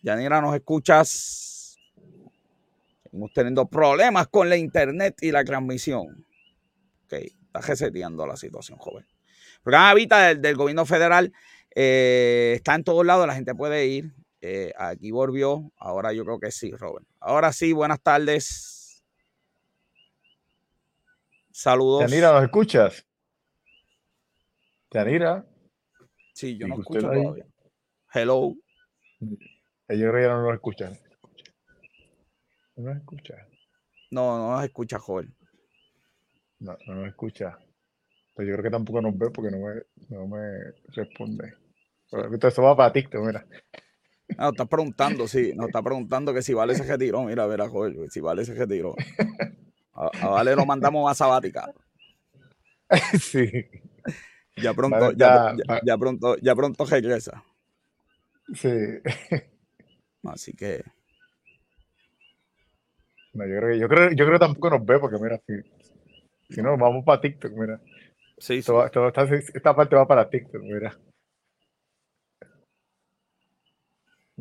[0.00, 1.76] Yanira, ¿nos escuchas?
[3.04, 6.24] Estamos teniendo problemas con la internet y la transmisión.
[7.06, 9.04] Ok, está reseteando la situación, joven.
[9.56, 11.32] El programa Vita del, del gobierno federal
[11.74, 15.72] eh, está en todos lados, la gente puede ir eh, aquí volvió.
[15.76, 17.06] Ahora yo creo que sí, Robert.
[17.20, 19.04] Ahora sí, buenas tardes.
[21.52, 22.10] Saludos.
[22.10, 23.06] Yanira, ¿nos escuchas?
[24.90, 25.46] Yanira.
[26.34, 27.46] Sí, yo no escucho todavía.
[28.12, 28.54] Hello.
[29.20, 29.36] Yo
[29.86, 30.98] creo que ya no nos escuchan.
[32.76, 33.34] No nos escucha.
[34.10, 35.34] No, no nos escucha, joven.
[36.58, 37.56] No, no nos escucha.
[38.34, 41.54] Pero yo creo que tampoco nos ve porque no me, no me responde.
[42.10, 43.46] Pero esto va para TikTok, mira.
[44.38, 47.22] Ah, nos está preguntando, sí, nos está preguntando que si Vale se retiró.
[47.24, 48.94] Mira, verá, joven, si Vale se retiró.
[49.94, 51.72] A, a Vale lo mandamos a sabática.
[53.20, 53.48] Sí.
[54.56, 57.42] Ya pronto, ya, ya, pronto, ya pronto regresa.
[58.54, 58.68] Sí.
[60.24, 60.82] Así que.
[63.32, 66.54] No, yo creo que, yo creo, yo creo que tampoco nos ve, porque mira, si,
[66.54, 67.80] si no, vamos para TikTok, mira.
[68.36, 68.72] Sí, sí.
[69.54, 70.98] esta, parte va para TikTok, mira.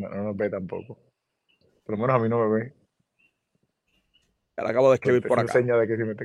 [0.01, 0.97] No, no nos ve tampoco.
[1.85, 2.73] Por lo menos a mí no me ve.
[4.57, 5.59] Ahora acabo de escribir por acá.
[5.59, 6.15] De que me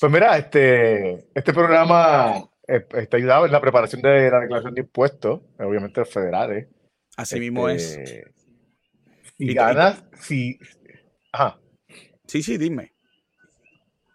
[0.00, 5.40] pues mira, este, este programa está ayudado en la preparación de la declaración de impuestos,
[5.58, 6.68] obviamente los federales.
[7.16, 7.96] Así mismo es.
[7.96, 8.32] Este,
[9.38, 10.58] si ganas, si.
[11.32, 11.58] Ajá.
[12.26, 12.92] Sí, sí, dime.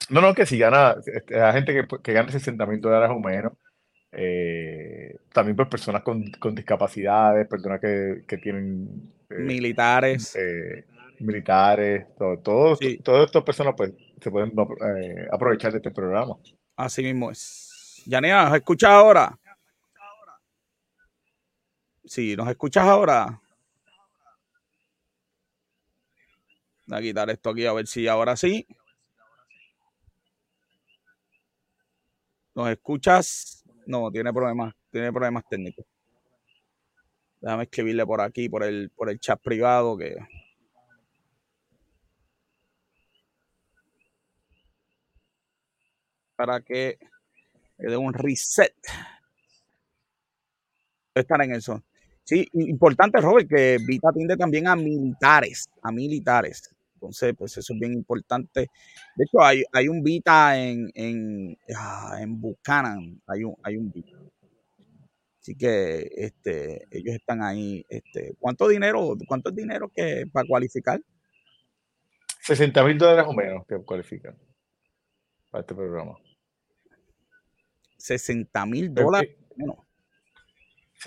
[0.10, 3.20] No, no, que si gana, este, la gente que, que gana 60 mil dólares o
[3.20, 3.54] menos,
[4.12, 9.14] eh, también por pues, personas con, con discapacidades, personas que, que tienen...
[9.30, 10.38] Eh, militares.
[11.20, 16.36] militares, todo, todo, todas estas personas pues se pueden eh, aprovechar de este programa.
[16.76, 18.04] Así mismo es.
[18.06, 19.38] Yanea, ¿nos escuchas ahora?
[22.04, 23.40] Sí, ¿nos escuchas ahora?
[26.88, 28.68] Voy a quitar esto aquí a ver si ahora sí.
[32.54, 33.61] ¿Nos escuchas?
[33.92, 35.86] No, tiene problemas, tiene problemas técnicos.
[37.42, 40.16] Déjame escribirle por aquí, por el, por el chat privado que
[46.38, 46.98] para que
[47.80, 48.74] le dé un reset.
[51.14, 51.84] Estar en eso.
[52.24, 56.74] Sí, importante, Robert, que Vita atiende también a militares, a militares.
[57.02, 58.70] Entonces, pues eso es bien importante.
[59.16, 63.92] De hecho, hay, hay un Vita en, en, ah, en Buchanan, hay un, hay un
[63.92, 64.18] Vita.
[65.40, 67.84] Así que este, ellos están ahí.
[67.90, 71.02] Este, ¿Cuánto dinero, cuánto es dinero que para cualificar?
[72.42, 74.38] 60 mil dólares o menos que cualifican
[75.50, 76.20] para este programa.
[77.98, 79.36] 60 mil dólares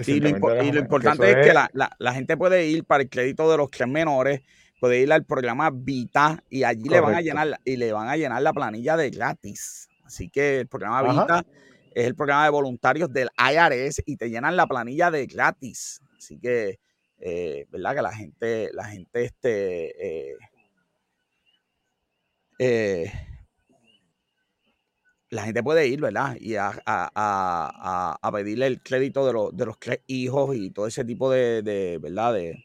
[0.06, 3.88] y lo, importante es, que la, gente puede ir para el crédito de los tres
[3.88, 4.42] menores,
[4.84, 8.18] puede ir al programa Vita y allí le van a llenar y le van a
[8.18, 9.88] llenar la planilla de gratis.
[10.04, 11.46] Así que el programa Vita
[11.94, 16.02] es el programa de voluntarios del IRS y te llenan la planilla de gratis.
[16.18, 16.80] Así que,
[17.18, 17.94] eh, ¿verdad?
[17.94, 20.36] Que la gente, la gente, este, eh,
[22.58, 23.12] eh,
[25.30, 26.36] la gente puede ir, ¿verdad?
[26.38, 31.98] Y a, pedirle el crédito de, de, los tres hijos y todo ese tipo de,
[32.02, 32.34] ¿verdad?
[32.34, 32.62] De,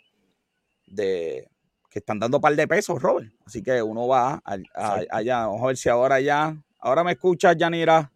[0.86, 1.47] de,
[1.89, 3.34] que están dando un par de pesos, Robert.
[3.45, 5.47] Así que uno va allá.
[5.47, 6.56] Vamos a ver si ahora ya.
[6.80, 8.12] Ahora me escuchas, Yanira.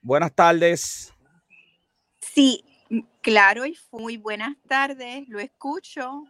[0.00, 1.12] Buenas tardes.
[2.20, 2.64] Sí,
[3.20, 5.28] claro y muy buenas tardes.
[5.28, 6.24] Lo escucho.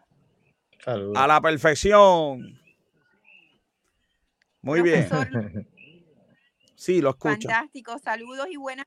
[0.87, 2.59] A la perfección.
[4.63, 5.09] Muy bien.
[6.79, 7.49] Sí, lo escucho.
[7.49, 8.85] Fantástico, saludos y buenas.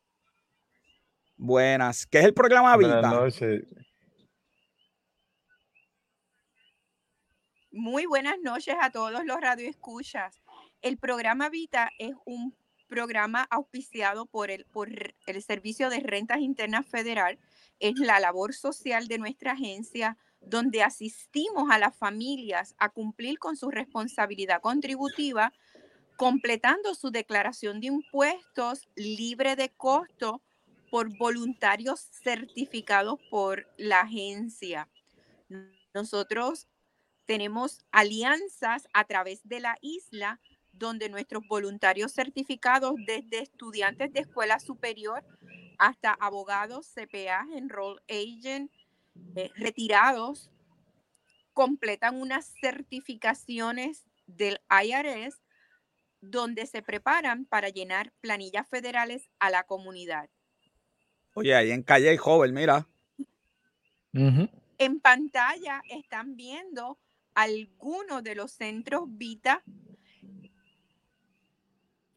[1.35, 2.05] Buenas.
[2.05, 3.01] ¿Qué es el programa Vita?
[3.01, 3.63] Buenas noches.
[7.79, 10.41] Muy buenas noches a todos los radioescuchas.
[10.81, 12.53] El programa Vita es un
[12.89, 14.89] programa auspiciado por el, por
[15.25, 17.39] el Servicio de Rentas Internas Federal.
[17.79, 23.55] Es la labor social de nuestra agencia donde asistimos a las familias a cumplir con
[23.55, 25.53] su responsabilidad contributiva
[26.17, 30.41] completando su declaración de impuestos libre de costo
[30.91, 34.89] por voluntarios certificados por la agencia.
[35.93, 36.67] Nosotros
[37.29, 44.59] tenemos alianzas a través de la isla donde nuestros voluntarios certificados desde estudiantes de escuela
[44.59, 45.23] superior
[45.77, 48.71] hasta abogados, CPA, enroll agent,
[49.35, 50.49] eh, retirados,
[51.53, 55.37] completan unas certificaciones del IRS
[56.21, 60.31] donde se preparan para llenar planillas federales a la comunidad.
[61.35, 62.87] Oye, ahí en Calle Joven, mira.
[64.13, 66.97] En pantalla están viendo
[67.39, 69.63] algunos de los centros Vita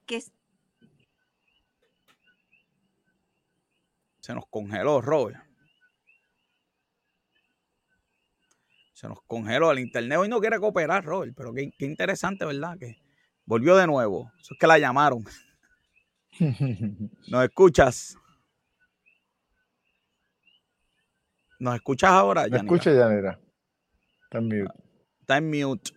[0.05, 0.21] que...
[4.19, 5.41] Se nos congeló, Robert.
[8.93, 10.19] Se nos congeló el internet.
[10.19, 12.79] Hoy no quiere cooperar, Robert, pero qué, interesante, ¿verdad?
[12.79, 13.01] Que
[13.45, 14.31] volvió de nuevo.
[14.41, 15.25] Eso es que la llamaron.
[17.29, 18.17] ¿Nos escuchas?
[21.59, 22.47] ¿Nos escuchas ahora?
[22.49, 23.41] ¿Me escuchas, Yanira?
[24.31, 24.67] También.
[25.23, 25.93] Está en mute.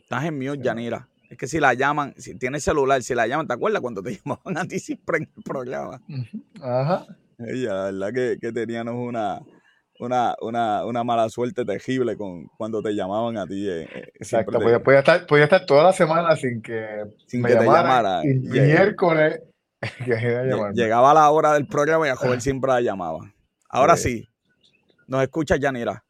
[0.00, 1.08] Estás en mute, Yanira.
[1.30, 4.10] Es que si la llaman, si tienes celular, si la llaman, ¿te acuerdas cuando te
[4.24, 6.00] llamaban a ti siempre en el programa?
[6.60, 7.06] Ajá.
[7.38, 9.40] Ella, la verdad que, que teníamos una,
[10.00, 13.68] una, una, una, mala suerte terrible con cuando te llamaban a ti.
[13.68, 17.56] Eh, eh, Exacto, podía, estar, podía, estar, toda la semana sin que, sin me que
[17.56, 18.22] te llamara.
[18.24, 19.40] Y miércoles
[20.74, 23.20] llegaba la hora del programa y a joven siempre la llamaba.
[23.68, 24.28] Ahora sí,
[25.08, 26.04] nos escucha Yanira.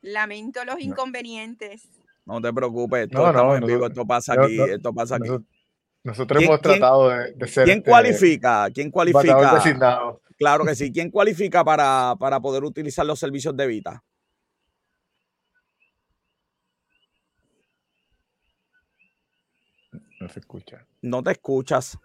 [0.00, 1.88] Lamento los inconvenientes.
[2.24, 5.28] No te preocupes, esto, estamos en vivo, esto pasa aquí, esto pasa aquí.
[6.04, 7.64] Nosotros hemos tratado de, ser.
[7.64, 8.70] ¿Quién este, cualifica?
[8.72, 10.18] ¿Quién cualifica?
[10.38, 10.92] Claro que sí.
[10.92, 14.04] ¿Quién cualifica para, para poder utilizar los servicios de Vita?
[20.20, 20.86] No se escucha.
[21.02, 21.98] No te escuchas.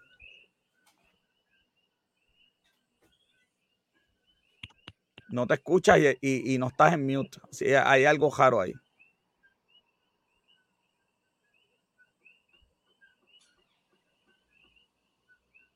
[5.32, 7.38] No te escuchas y, y no estás en mute.
[7.50, 8.72] Sí, hay algo raro ahí.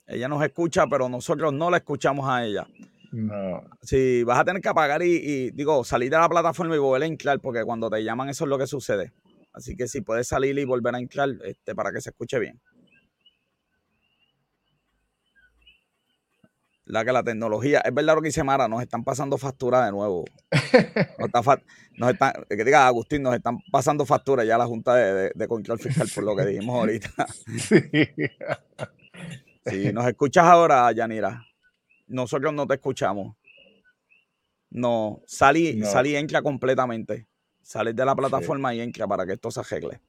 [0.07, 2.67] Ella nos escucha, pero nosotros no la escuchamos a ella.
[3.13, 3.63] No.
[3.81, 7.07] Sí, vas a tener que apagar y, digo, salir de la plataforma y volver a
[7.07, 9.13] entrar, porque cuando te llaman eso es lo que sucede.
[9.53, 12.61] Así que si puedes salir y volver a entrar este, para que se escuche bien.
[16.87, 19.93] La que la tecnología, es verdad lo que dice Mara, nos están pasando factura de
[19.93, 20.25] nuevo.
[21.99, 25.79] Nos, están, que diga Agustín, nos están pasando factura ya la Junta de, de Control
[25.79, 27.27] Fiscal por lo que dijimos ahorita.
[27.59, 27.81] Sí.
[29.65, 31.45] Si nos escuchas ahora, Yanira,
[32.07, 33.37] nosotros no te escuchamos.
[34.71, 37.27] No, salí, salí y entra completamente.
[37.63, 40.01] Sales de la plataforma y entra para que esto se arregle.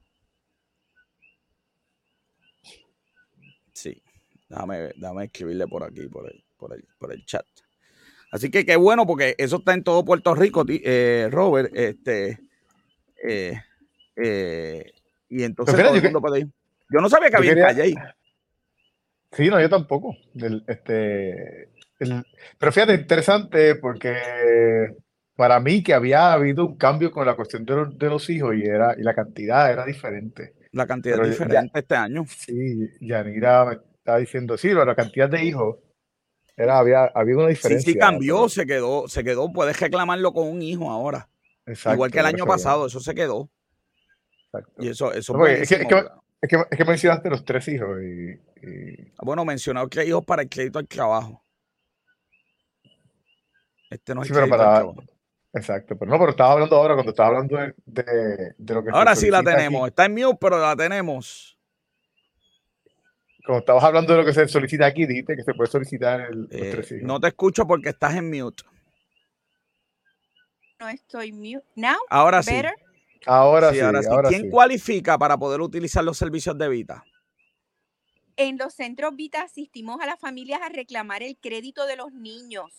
[3.72, 4.00] Sí,
[4.48, 4.90] déjame,
[5.24, 6.30] escribirle por aquí, por
[6.72, 7.46] el, por, el, chat.
[8.30, 11.70] Así que qué bueno, porque eso está en todo Puerto Rico, eh, Robert.
[11.74, 12.38] Este,
[13.22, 13.60] eh,
[14.16, 14.92] eh,
[15.28, 16.48] y entonces todo el mundo puede ir.
[16.90, 17.94] Yo no sabía que había calle ahí.
[19.32, 20.16] Sí, no, yo tampoco.
[20.66, 21.68] este,
[22.58, 24.16] pero fíjate, interesante porque
[25.36, 28.94] para mí que había habido un cambio con la cuestión de, los hijos y, era,
[28.98, 30.54] y la cantidad era diferente.
[30.72, 32.24] La cantidad diferente este año.
[32.28, 35.76] Sí, Yanira me estaba diciendo, sí, pero la cantidad de hijos
[36.58, 37.86] era, había, había una diferencia.
[37.86, 41.28] Sí, sí cambió, se quedó, se quedó, puedes reclamarlo con un hijo ahora.
[41.64, 43.48] Exacto, Igual que el año pasado, eso se quedó.
[44.46, 44.72] Exacto.
[44.82, 48.40] Y eso, eso es, que, es, que, es que mencionaste los tres hijos y,
[49.22, 51.42] bueno, mencionado que hay hijos para el crédito al trabajo.
[53.90, 54.84] Este no es sí, pero para,
[55.52, 59.30] Exacto, pero no, pero estaba hablando ahora cuando estaba hablando de, lo que Ahora sí
[59.30, 61.57] la tenemos, está en mute, pero la tenemos.
[63.48, 66.48] Como estabas hablando de lo que se solicita aquí, dijiste que se puede solicitar el,
[66.50, 68.62] eh, No te escucho porque estás en mute.
[70.78, 71.64] No estoy mute.
[71.74, 72.54] Now, ahora sí.
[73.24, 74.08] Ahora sí, ahora sí.
[74.28, 77.02] ¿Quién cualifica para poder utilizar los servicios de Vita?
[78.36, 82.70] En los centros Vita asistimos a las familias a reclamar el crédito de los niños.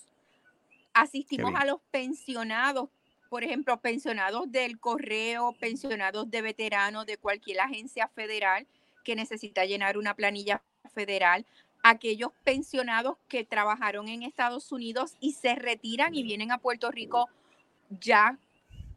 [0.93, 2.89] Asistimos a los pensionados,
[3.32, 8.67] por ejemplo, pensionados del correo, pensionados de veteranos de cualquier agencia federal
[9.03, 10.62] que necesita llenar una planilla
[10.93, 11.45] federal,
[11.83, 17.29] aquellos pensionados que trabajaron en Estados Unidos y se retiran y vienen a Puerto Rico
[17.89, 18.38] ya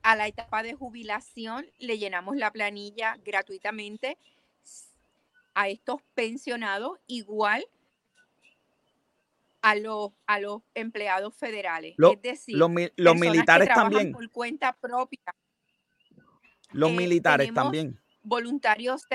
[0.03, 4.19] a la etapa de jubilación, le llenamos la planilla gratuitamente
[5.55, 7.65] a estos pensionados igual
[9.61, 11.95] a los, a los empleados federales.
[11.97, 14.13] es decir, los, militares también.
[14.13, 15.21] Por cuenta propia.
[16.73, 18.01] Los eh, militares también.
[18.25, 19.07] Voluntarios,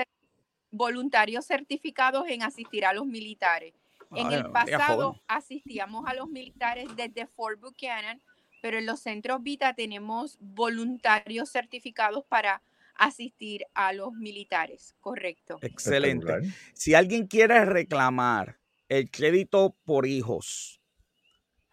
[0.70, 3.74] voluntarios certificados en asistir a los militares.
[4.14, 8.22] en el pasado asistíamos a los militares desde Fort Buchanan,
[8.62, 12.62] pero en los centros Vita tenemos voluntarios certificados para
[12.94, 15.58] asistir a los militares, correcto.
[15.62, 16.32] Excelente.
[16.74, 20.80] Si alguien quiere reclamar el crédito por hijos,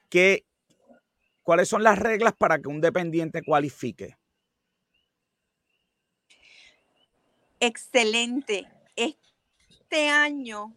[0.10, 0.46] ¿qué,
[1.42, 4.18] ¿cuáles son las reglas para que un dependiente cualifique?
[7.60, 8.68] Excelente.
[8.96, 10.76] Este año,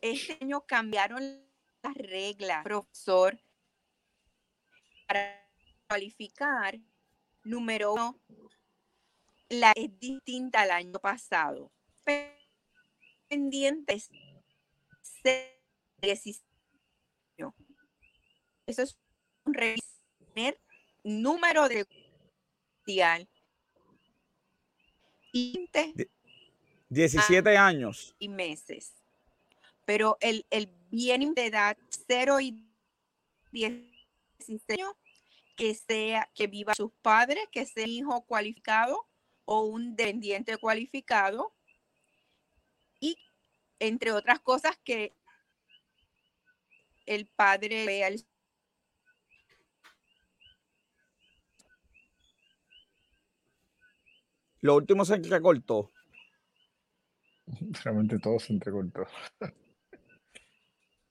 [0.00, 1.22] este año cambiaron
[1.82, 3.40] las reglas, profesor,
[5.06, 5.48] para
[5.86, 6.78] cualificar.
[7.44, 8.20] Número uno,
[9.48, 11.72] la es distinta al año pasado.
[13.28, 14.10] Pendientes
[18.66, 18.98] Eso es
[19.44, 20.58] un revisar
[21.04, 21.86] número de
[25.32, 25.70] y
[26.88, 28.14] 17 años.
[28.18, 28.92] Y meses.
[29.84, 31.76] Pero el, el bien de edad
[32.06, 32.64] 0 y
[33.52, 34.94] 16 años,
[35.56, 39.06] que sea, que viva sus padres, que sea hijo cualificado
[39.44, 41.54] o un dependiente cualificado.
[43.00, 43.16] Y
[43.78, 45.14] entre otras cosas que
[47.06, 48.26] el padre vea el
[54.60, 55.90] Lo último se entrecortó.
[57.84, 59.06] Realmente todo se entrecortó.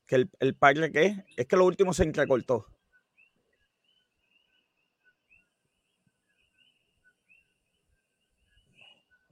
[0.05, 1.25] ¿Que el, el padre qué?
[1.35, 2.65] Es que lo último se entrecortó.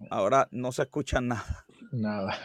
[0.10, 1.66] Ahora no se escucha nada.
[1.92, 2.38] Nada.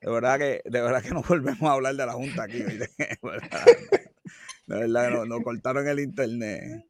[0.00, 2.58] De verdad que, de verdad que no volvemos a hablar de la Junta aquí.
[2.62, 3.66] De verdad,
[4.66, 6.84] de verdad que nos, nos cortaron el internet.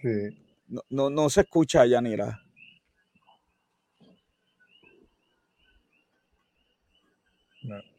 [0.00, 0.58] Sí.
[0.66, 2.41] No, no, no se escucha, Yanira.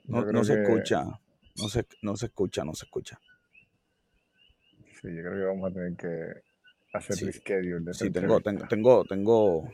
[0.06, 1.04] No, No, se que- escucha.
[1.56, 3.20] No se, no se escucha, no se escucha.
[5.02, 6.42] Sí, yo creo que vamos a tener que
[6.94, 7.26] hacer Sí.
[7.26, 9.74] reschedule de Sí, tengo, tengo, tengo, tengo.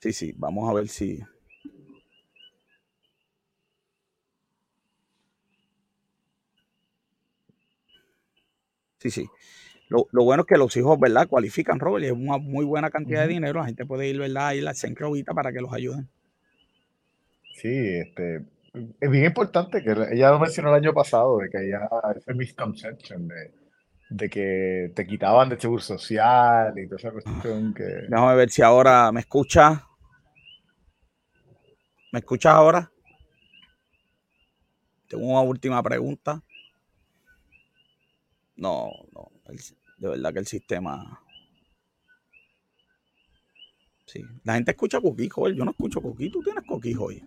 [0.00, 1.20] Sí, sí, vamos a ver si.
[8.98, 9.26] Sí, sí.
[9.92, 11.28] Lo, lo bueno es que los hijos, ¿verdad?
[11.28, 13.60] Cualifican, Robert, y es una muy buena cantidad de dinero.
[13.60, 14.48] La gente puede ir, ¿verdad?
[14.48, 16.08] A ir al centro Vita para que los ayuden.
[17.56, 17.68] Sí,
[17.98, 18.42] este,
[18.98, 23.28] es bien importante que ella lo mencionó el año pasado, de que había ese misconception
[23.28, 23.52] de,
[24.08, 27.84] de que te quitaban de seguro social y toda esa cuestión que...
[28.08, 29.86] Déjame ver si ahora me escucha.
[32.12, 32.90] ¿Me escuchas ahora?
[35.06, 36.42] Tengo una última pregunta.
[38.56, 39.30] No, no.
[40.02, 41.20] De verdad que el sistema.
[44.04, 44.20] Sí.
[44.42, 45.54] La gente escucha coquí, joder.
[45.54, 46.28] Yo no escucho coquí.
[46.28, 47.22] Tú tienes coquí, hoy.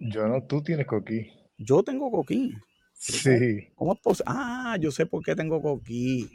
[0.00, 1.30] Yo no, tú tienes coquí.
[1.56, 2.52] Yo tengo coquí.
[2.94, 4.24] Sí, ¿Cómo es posible?
[4.26, 6.28] Ah, yo sé por qué tengo coquí.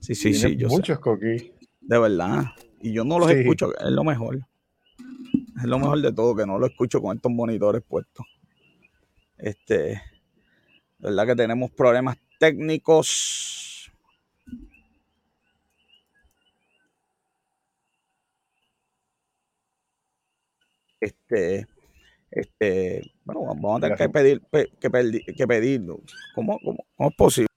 [0.00, 0.56] Sí, sí, sí.
[0.56, 0.76] Yo sé.
[0.76, 1.52] muchos coquí.
[1.82, 2.46] De verdad.
[2.80, 3.40] Y yo no los Sí.
[3.40, 4.40] escucho, es lo mejor.
[5.58, 8.24] Es lo mejor de todo, que no lo escucho con estos monitores puestos.
[9.36, 10.00] Este, de
[10.98, 13.68] verdad que tenemos problemas técnicos.
[21.02, 21.66] Este,
[22.30, 26.00] este, bueno, vamos a tener que pedir, pe- que, pedir, que pedirlo.
[26.34, 27.48] ¿Cómo, cómo, cómo es posible?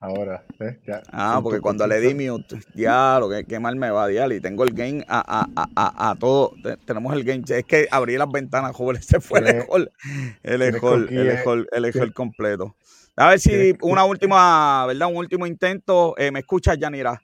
[0.00, 0.44] Ahora.
[0.86, 4.40] Ya, Ah, porque cuando le di mute, diablo, que, qué mal me va, diablo, y
[4.40, 7.88] tengo el game a, a, a, a, a todo, te- tenemos el game, es que
[7.90, 9.92] abrí las ventanas, joven, ese fue el ejol,
[10.44, 12.74] el ejol, el ejol, el ejol completo.
[13.16, 15.08] A ver si una última, ¿verdad?
[15.08, 17.20] Un último intento, eh, ¿me escuchas, Yanira?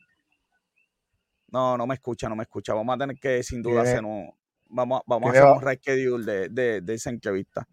[1.54, 4.04] No, no me escucha, no me escucha, vamos a tener que, sin duda, Tienes- hacer
[4.04, 4.28] un,
[4.68, 7.64] vamos, vamos a hacer un reschedule de, de, de esa entrevista.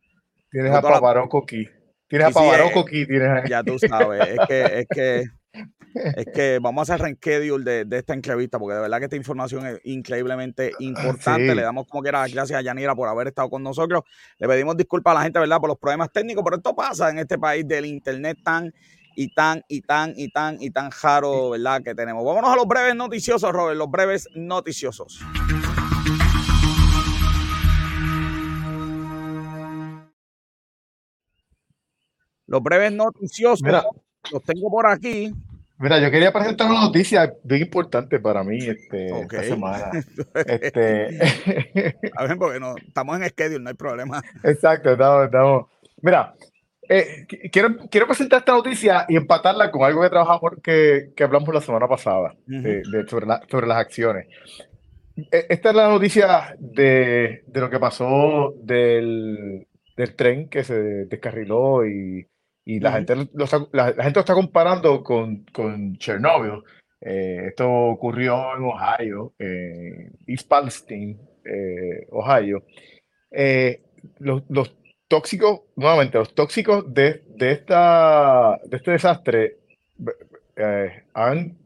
[0.51, 1.67] Tienes a toda la- Pavaró coquí.
[2.07, 3.49] Tienes Sí, a sí, Pavaró eh, coquí, tienes.
[3.49, 5.23] Ya tú sabes, es que, es que,
[6.15, 9.15] es que vamos a hacer reschedule de, de esta entrevista, porque de verdad que esta
[9.15, 11.49] información es increíblemente importante.
[11.49, 11.55] sí.
[11.55, 14.03] Le damos como quiera las gracias a Yanira por haber estado con nosotros.
[14.37, 17.17] Le pedimos disculpas a la gente, ¿verdad?, por los problemas técnicos, pero esto pasa en
[17.17, 18.71] este país del internet tan
[19.15, 22.23] y tan y tan y tan y tan raro, ¿verdad?, que tenemos.
[22.23, 25.19] Vámonos a los breves noticiosos, Robert, los breves noticiosos.
[32.47, 33.85] Los breves noticiosos Mira.
[34.31, 35.33] los tengo por aquí.
[35.81, 39.89] Mira, yo quería presentar una noticia bien importante para mí este, esta semana.
[40.45, 41.17] Este,
[42.15, 44.21] A ver, porque no, estamos en schedule, no hay problema.
[44.43, 45.65] exacto, estamos, estamos.
[46.01, 46.35] Mira,
[46.91, 51.23] eh, qu- quiero, quiero presentar esta noticia y empatarla con algo que trabajamos, que, que
[51.23, 52.67] hablamos la semana pasada Ujú.
[52.67, 54.27] eh, de- sobre, la- sobre las acciones.
[55.31, 59.67] Eh, Esta es la noticia de, de lo que pasó del,
[59.97, 62.27] del tren que se descarriló y,
[62.65, 62.97] y la, Ujú.
[62.97, 66.63] gente lo está, la, la gente lo está comparando con, con Chernobyl.
[67.03, 72.63] Eh, esto ocurrió en Ohio, eh, East Palestine, eh, Ohio.
[73.31, 73.81] Eh,
[74.19, 74.75] los, los
[75.11, 79.57] tóxicos, nuevamente, los tóxicos de, de, esta, de este desastre
[80.55, 81.57] eh, han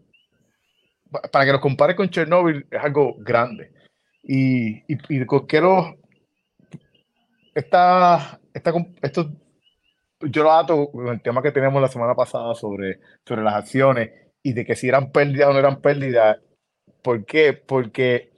[1.12, 3.72] pa- para que los compare con Chernobyl es algo grande.
[4.24, 5.28] Y, y, y los
[7.54, 8.39] esta,
[10.22, 14.10] yo lo ato con el tema que teníamos la semana pasada sobre, sobre las acciones
[14.41, 16.39] y de que si eran pérdidas o no eran pérdidas.
[17.04, 17.54] ¿Por qué?
[17.54, 18.32] Porque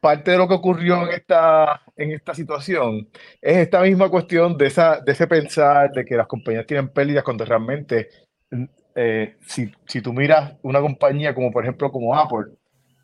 [0.00, 3.08] parte de lo que ocurrió en esta, en esta situación
[3.40, 7.24] es esta misma cuestión de, esa, de ese pensar de que las compañías tienen pérdidas
[7.24, 8.08] cuando realmente,
[8.50, 12.52] mm, eh, si, si tú miras una compañía como por ejemplo como Apple,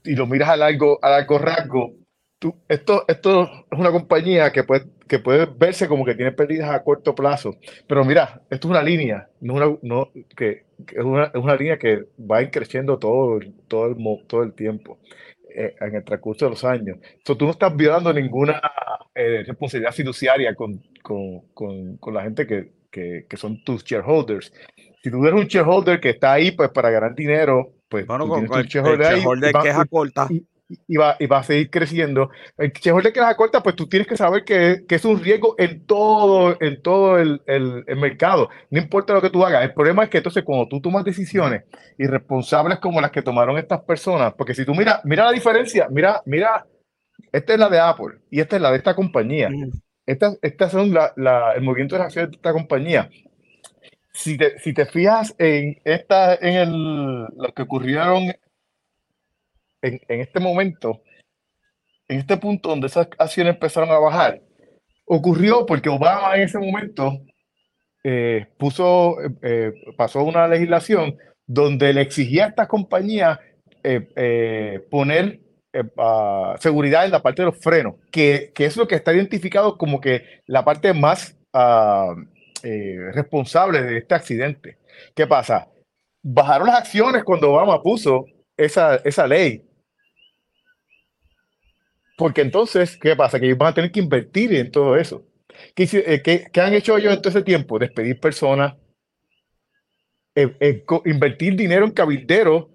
[0.05, 1.95] y lo miras a largo, a largo rasgo,
[2.39, 6.71] tú, esto, esto es una compañía que puede, que puede verse como que tiene pérdidas
[6.71, 11.25] a corto plazo, pero mira, esto es una línea, no una, no, que, es, una,
[11.25, 14.99] es, una, línea que va creciendo todo, todo, el, todo el tiempo.
[15.57, 16.99] Eh, en el transcurso de los años.
[17.01, 18.61] Entonces, tú no estás violando ninguna
[19.15, 24.53] eh, responsabilidad fiduciaria con, con, con, con la gente que, que, que, son tus shareholders.
[25.01, 28.43] Si tú eres un shareholder que está ahí pues para ganar dinero, pues bueno, con,
[28.43, 30.27] el, shareholder, el shareholder ahí, que es a corta.
[30.29, 30.45] Y,
[30.87, 32.31] y va, y va a seguir creciendo.
[32.57, 35.55] El shareholder que las corta, pues tú tienes que saber que, que, es un riesgo
[35.59, 38.49] en todo, en todo el, el, el, mercado.
[38.71, 39.65] No importa lo que tú hagas.
[39.65, 41.65] El problema es que entonces cuando tú tomas decisiones
[41.99, 46.23] irresponsables como las que tomaron estas personas, porque si tú mira, mira la diferencia, mira,
[46.27, 46.67] mira,
[47.33, 49.51] esta es la de Apple y esta es la de esta compañía.
[50.07, 53.11] Estas, estas son la, la, el movimiento de las acciones de esta compañía.
[54.13, 58.33] Si te, si te fijas en esta, en el, lo que ocurrieron
[59.85, 61.03] en, en, este momento,
[62.09, 64.41] en este punto donde esas acciones empezaron a bajar,
[65.07, 67.21] ocurrió porque Obama en ese momento
[68.03, 71.17] eh, puso, eh, pasó una legislación
[71.47, 73.39] donde le exigía a estas compañías
[73.83, 75.41] eh, poner
[75.75, 79.77] uh, seguridad en la parte de los frenos, que, que, es lo que está identificado
[79.77, 82.15] como que la parte más uh,
[83.13, 84.79] responsable de este accidente.
[85.15, 85.69] ¿Qué pasa?
[86.23, 88.25] Bajaron las acciones cuando Obama puso
[88.57, 89.63] esa, esa ley,
[92.17, 93.41] porque entonces, ¿qué pasa?
[93.41, 95.25] Que ellos van a tener que invertir en todo eso.
[95.75, 97.79] ¿Qué, eh, qué, han hecho ellos en todo ese tiempo?
[97.79, 98.75] Despedir personas,
[100.35, 102.67] eh, eh, invertir dinero en cabilderos.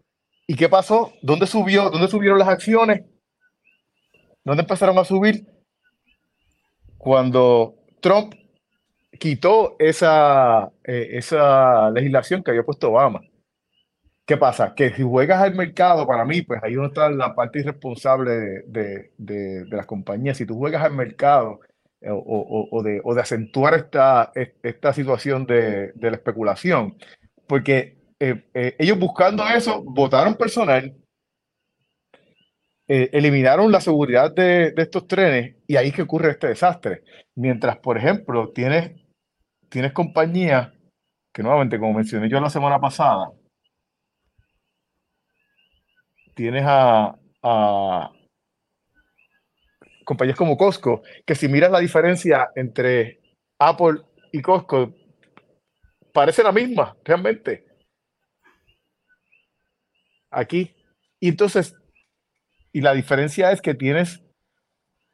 [0.48, 1.14] ¿Y qué pasó?
[1.22, 1.90] ¿Dónde subió?
[1.90, 3.04] ¿Dónde subieron las acciones?
[4.44, 5.46] ¿Dónde empezaron a subir?
[6.98, 8.34] Cuando Trump
[9.20, 13.22] quitó esa, esa legislación que había puesto Obama.
[14.30, 14.76] ¿Qué pasa?
[14.76, 18.64] Que si juegas al mercado, para mí, pues ahí no está la parte irresponsable de,
[18.68, 20.38] de, de, de las compañías.
[20.38, 21.62] Si tú juegas al mercado
[22.00, 26.96] eh, o, o, o, de, o, de, acentuar esta, esta situación de, la especulación,
[27.48, 30.96] porque eh, eh, ellos buscando eso, votaron personal,
[32.88, 37.02] eh, eliminaron la seguridad de, estos trenes y ahí que ocurre este desastre.
[37.34, 38.92] Mientras, por ejemplo, tienes,
[39.70, 40.72] tienes compañías
[41.34, 43.32] que nuevamente, como mencioné yo la semana pasada,
[46.40, 48.12] tienes a,
[50.06, 53.20] compañías como Costco, que si miras la diferencia entre
[53.60, 54.00] Apple
[54.32, 54.96] y Costco,
[56.14, 57.66] parece la misma, realmente.
[60.32, 60.74] Aquí.
[61.20, 61.76] Y entonces,
[62.72, 64.24] y la diferencia es que tienes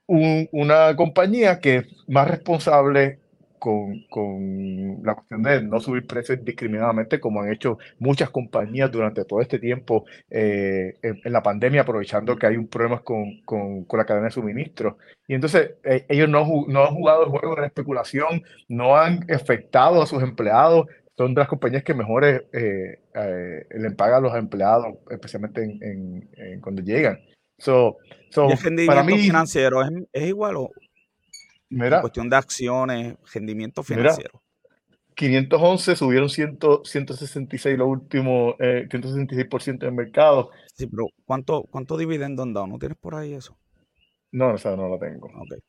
[0.05, 3.19] un, una compañía que es más responsable
[3.65, 9.25] con, con, la cuestión de no subir precios indiscriminadamente, como han hecho muchas compañías durante
[9.25, 13.85] todo este tiempo eh, en, en, la pandemia, aprovechando que hay un problema con, con,
[13.85, 14.99] con la cadena de suministro.
[15.27, 19.25] Y entonces eh, ellos no, no han jugado el juego de la especulación, no han
[19.31, 20.85] afectado a sus empleados,
[21.17, 25.81] son de las compañías que mejor eh, eh, le pagan a los empleados, especialmente en,
[25.81, 27.17] en, en cuando llegan.
[27.57, 27.97] So,
[28.29, 30.69] so, ¿Y el para mí, financiero es, es igual o
[31.75, 34.31] Mira, en cuestión de acciones, rendimiento financiero.
[34.33, 34.45] Mira,
[35.15, 40.51] 511 subieron 100, 166 lo último, eh, 166% del mercado.
[40.73, 42.67] Sí, pero ¿cuánto, cuánto dividendo han dado?
[42.67, 43.57] ¿No tienes por ahí eso?
[44.31, 45.27] No, o sea, no lo tengo.
[45.27, 45.59] Okay.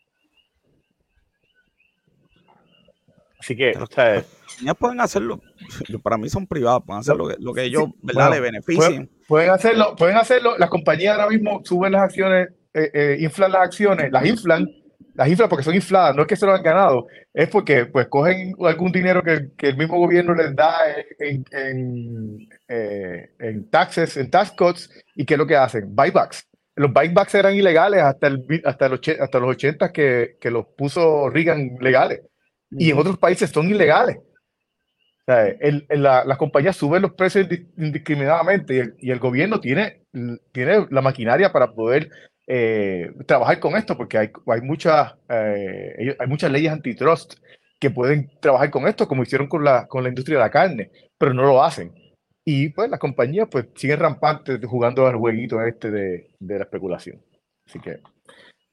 [3.40, 4.24] Así que, o sea,
[4.78, 5.40] pueden hacerlo,
[6.04, 8.28] para mí son privados, pueden hacer lo que, lo que ellos sí, ¿verdad?
[8.28, 8.78] Bueno, le beneficien.
[8.78, 13.50] Pueden, pueden, hacerlo, pueden hacerlo, las compañías ahora mismo suben las acciones, eh, eh, inflan
[13.50, 14.68] las acciones, las inflan,
[15.16, 18.06] las inflan porque son infladas, no es que se lo han ganado, es porque pues
[18.08, 20.76] cogen algún dinero que, que el mismo gobierno les da
[21.18, 25.94] en, en, eh, en, taxes, en tax cuts, y ¿qué es lo que hacen?
[25.94, 26.46] Buybacks.
[26.74, 31.30] Los buybacks eran ilegales hasta, el, hasta, los, hasta los 80 que, que los puso
[31.30, 32.20] Reagan legales,
[32.70, 34.18] y en otros países son ilegales.
[34.18, 39.18] O sea, el, el, la, las compañías suben los precios indiscriminadamente y el, y el
[39.18, 40.02] gobierno tiene,
[40.52, 42.10] tiene la maquinaria para poder
[42.46, 47.34] eh, trabajar con esto, porque hay, hay, muchas, eh, hay muchas leyes antitrust
[47.78, 50.90] que pueden trabajar con esto, como hicieron con la, con la industria de la carne,
[51.18, 51.92] pero no lo hacen.
[52.44, 57.20] Y pues las compañías pues siguen rampantes jugando al jueguito este de, de la especulación.
[57.66, 58.00] Así que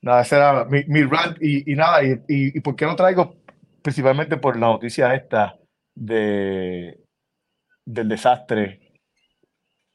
[0.01, 2.95] nada, ese era mi, mi rant y, y nada, y, y, y, por qué lo
[2.95, 3.35] traigo
[3.81, 5.57] principalmente por la noticia esta
[5.95, 6.99] de,
[7.85, 8.82] del desastre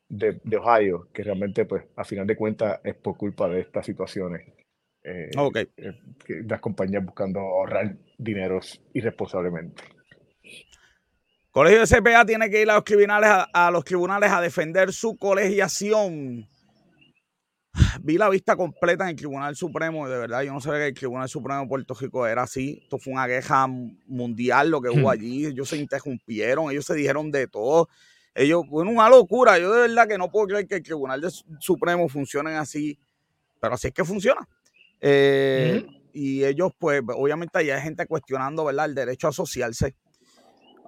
[0.08, 3.86] de, de, Ohio, que realmente, pues, a final de cuentas, es por culpa de estas
[3.86, 4.46] situaciones.
[5.04, 5.68] Eh, okay.
[5.76, 5.92] eh,
[6.46, 9.82] las compañías buscando ahorrar dineros irresponsablemente.
[11.50, 14.92] Colegio de CPA tiene que ir a los tribunales a, a los tribunales a defender
[14.92, 16.46] su colegiación.
[18.02, 20.94] vi la vista completa en el Tribunal Supremo de verdad yo no sabía que el
[20.94, 22.80] Tribunal Supremo de Puerto Rico era así.
[22.82, 25.12] Esto fue una queja mundial lo que hubo hmm.
[25.12, 25.46] allí.
[25.46, 27.88] Ellos se interrumpieron, ellos se dijeron de todo.
[28.38, 29.58] Ellos, bueno, una locura.
[29.58, 31.20] Yo de verdad que no puedo creer que el Tribunal
[31.58, 32.96] Supremo funcione así,
[33.60, 34.48] pero así es que funciona.
[35.00, 39.96] Eh, y ellos, pues, obviamente hay gente cuestionando, ¿verdad?, el derecho a asociarse.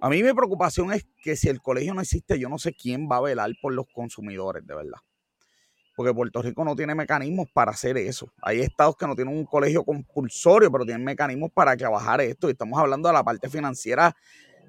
[0.01, 3.09] A mí mi preocupación es que si el colegio no existe, yo no sé quién
[3.11, 4.99] va a velar por los consumidores, de verdad
[6.01, 8.33] porque Puerto Rico no tiene mecanismos para hacer eso.
[8.41, 12.49] Hay estados que no tienen un colegio compulsorio, pero tienen mecanismos para trabajar esto.
[12.49, 14.17] Y estamos hablando de la parte financiera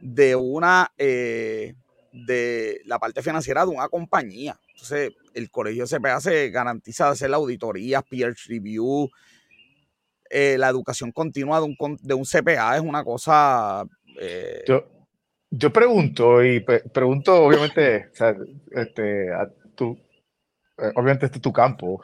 [0.01, 1.73] de una, eh,
[2.12, 4.59] de la parte financiera de una compañía.
[4.74, 9.09] Entonces, el colegio CPA se garantiza de hacer la auditoría, peer review,
[10.30, 13.84] eh, la educación continua de un, de un CPA es una cosa...
[14.20, 14.86] Eh, yo,
[15.49, 18.36] yo pregunto, y pregunto obviamente, o sea,
[18.72, 19.99] este, a, tú,
[20.78, 22.01] eh, obviamente este es tu campo,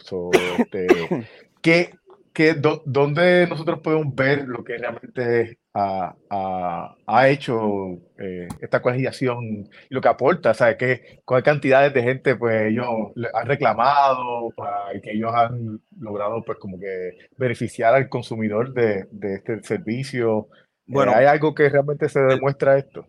[0.59, 0.87] este,
[1.61, 1.91] ¿qué,
[2.33, 9.93] qué, ¿dónde nosotros podemos ver lo que realmente ha, ha, hecho eh, esta colegiación y
[9.93, 10.53] lo que aporta?
[10.53, 10.77] ¿Sabes?
[10.77, 12.87] ¿Qué, ¿Cuál cantidades de gente pues ellos
[13.33, 19.35] han reclamado para que ellos han logrado pues como que beneficiar al consumidor de, de
[19.35, 20.49] este servicio?
[20.51, 23.05] Eh, bueno, ¿hay algo que realmente se demuestra esto?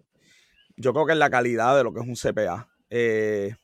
[0.76, 2.68] Yo creo que es la calidad de lo que es un CPA.
[2.90, 3.54] Eh,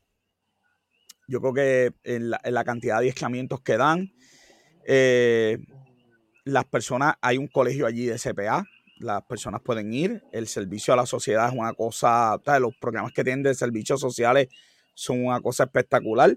[1.28, 4.12] yo creo que en la, cantidad de aislamientos que dan,
[4.86, 5.58] eh,
[6.44, 8.64] las personas, hay un colegio allí de CPA,
[9.04, 13.22] las personas pueden ir, el servicio a la sociedad es una cosa, los programas que
[13.22, 14.48] tienen de servicios sociales
[14.94, 16.34] son una cosa espectacular.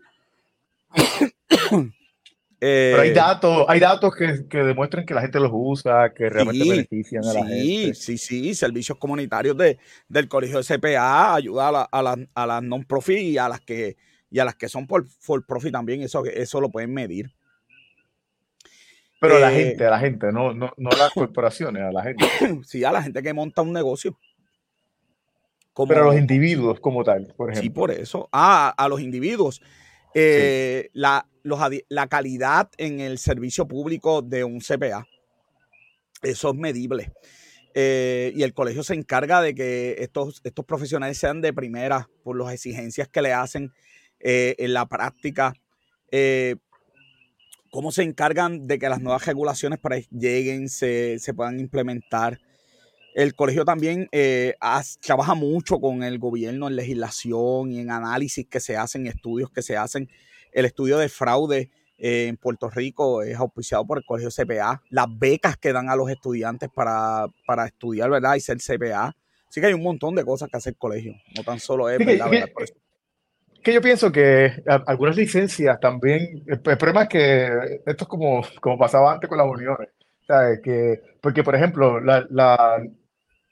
[2.60, 6.28] Pero hay eh, datos, hay datos que, que, demuestran que la gente los usa, que
[6.28, 7.94] realmente benefician a la gente.
[7.94, 9.78] Sí, sí, servicios comunitarios de,
[10.10, 13.62] del colegio de CPA, ayuda a, la, a, la, a las non-profit y a las
[13.62, 13.96] que
[14.30, 17.32] y a las que son por, for profit también, eso, eso lo pueden medir.
[19.20, 22.04] Pero a la eh, gente, a la gente, no, no, no las corporaciones, a la
[22.04, 22.26] gente.
[22.66, 24.18] Sí, a la gente que monta un negocio.
[25.88, 27.62] Pero a los individuos como tal, por ejemplo.
[27.62, 28.30] Sí, por eso.
[28.32, 29.62] Ah, a los individuos.
[30.16, 35.06] Eh, la, la calidad en el servicio público de un CPA,
[36.24, 37.14] eso es medible.
[37.80, 42.36] Eh, y el colegio se encarga de que estos, estos profesionales sean de primera por
[42.36, 43.72] las exigencias que le hacen
[44.20, 45.54] eh, en la práctica,
[46.12, 46.56] eh,
[47.78, 52.40] cómo se encargan de que las nuevas regulaciones para lleguen, se, puedan implementar.
[53.14, 54.56] El colegio también eh,
[55.00, 59.62] trabaja mucho con el gobierno en legislación y en análisis que se hacen, estudios que
[59.62, 60.10] se hacen.
[60.52, 61.70] El estudio de fraude
[62.00, 64.82] en Puerto Rico es auspiciado por el colegio CPA.
[64.90, 67.30] Las becas que dan a los estudiantes para,
[67.68, 68.38] estudiar, ¿verdad?
[68.38, 69.16] Y ser CPA.
[69.48, 71.14] Así que hay un montón de cosas que hace el colegio.
[71.36, 72.32] No tan solo es, ¿verdad?
[73.64, 78.78] Que yo pienso que algunas licencias también, el, problema es que esto es como, como
[78.78, 79.90] pasaba antes con las uniones,
[80.26, 80.60] ¿sabes?
[80.64, 82.82] Que, porque por ejemplo, la, la,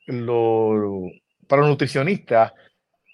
[0.08, 1.10] lo,
[1.48, 2.54] para los nutricionistas,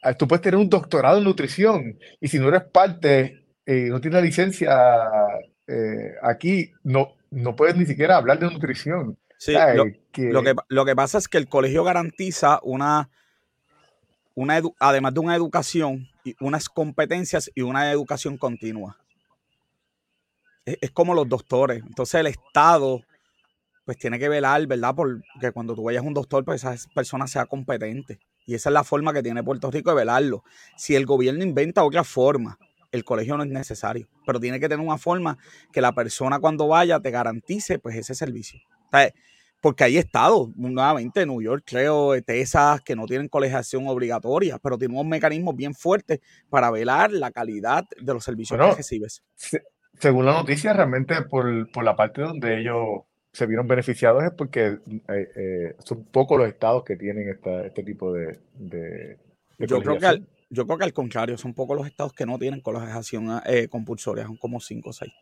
[0.03, 3.99] ah, tú puedes tener un doctorado en nutrición y si no eres parte, eh, no
[4.01, 4.77] tienes licencia
[5.67, 9.17] eh, aquí, no, no puedes ni siquiera hablar de nutrición.
[9.37, 13.09] Sí, lo que, lo que pasa es que el colegio garantiza una
[14.35, 16.07] una además de una educación,
[16.39, 18.97] unas competencias y una educación continua.
[20.65, 21.83] Es, como los doctores.
[21.85, 23.01] Entonces el Estado
[23.85, 24.93] pues tiene que velar, ¿verdad?
[24.95, 28.19] Porque cuando tú vayas a un doctor, pues esa persona sea competente.
[28.45, 30.43] Y esa es la forma que tiene Puerto Rico de velarlo.
[30.77, 32.57] Si el gobierno inventa otra forma,
[32.91, 34.07] el colegio no es necesario.
[34.25, 35.37] Pero tiene que tener una forma
[35.71, 38.59] que la persona cuando vaya te garantice pues ese servicio.
[38.87, 38.97] O
[39.61, 44.97] porque hay estados, nuevamente New York, creo, Texas, que no tienen colegiación obligatoria, pero tienen
[44.97, 49.23] unos mecanismos bien fuertes para velar la calidad de los servicios que recibes.
[49.99, 54.79] según la noticia, realmente por, por, la parte donde ellos se vieron beneficiados es porque
[55.07, 59.17] eh, eh, son pocos los estados que tienen esta, este tipo de, de,
[59.59, 62.37] yo creo que al, Yo creo que al contrario, son pocos los estados que no
[62.37, 65.13] tienen colegiación eh, compulsoria, son como cinco o seis.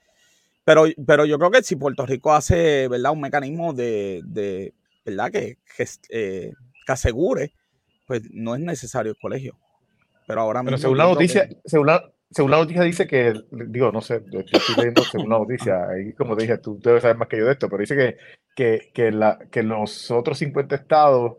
[0.70, 3.12] Pero, pero yo creo que si Puerto Rico hace, ¿verdad?
[3.12, 5.32] Un mecanismo de, de ¿verdad?
[5.32, 5.58] Que,
[6.12, 6.54] eh,
[6.86, 7.54] que, asegure,
[8.06, 9.58] pues no es necesario el colegio.
[10.28, 10.78] Pero ahora mismo.
[10.78, 15.02] según la noticia, según, la, según la noticia dice que, digo, no sé, estoy leyendo
[15.06, 17.82] según la noticia, ahí como dije, tú debes saber más que yo de esto, pero
[17.82, 18.18] dice que,
[18.56, 21.38] que, que, la, que los otros 50 estados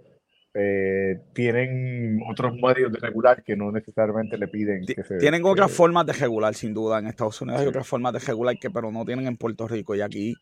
[0.53, 5.71] eh, tienen otros medios de regular que no necesariamente le piden que se, Tienen otras
[5.71, 6.99] formas de regular, sin duda.
[6.99, 9.95] En Estados Unidos hay otras formas de regular que pero no tienen en Puerto Rico.
[9.95, 10.35] Y aquí,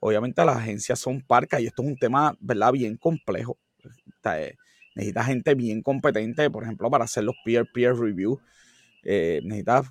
[0.00, 3.56] obviamente, las agencias son parcas y esto es un tema, ¿verdad?, bien complejo.
[4.24, 4.54] Eh,
[4.96, 8.40] necesita gente bien competente, por ejemplo, para hacer los peer-peer review.
[9.04, 9.82] Eh, necesita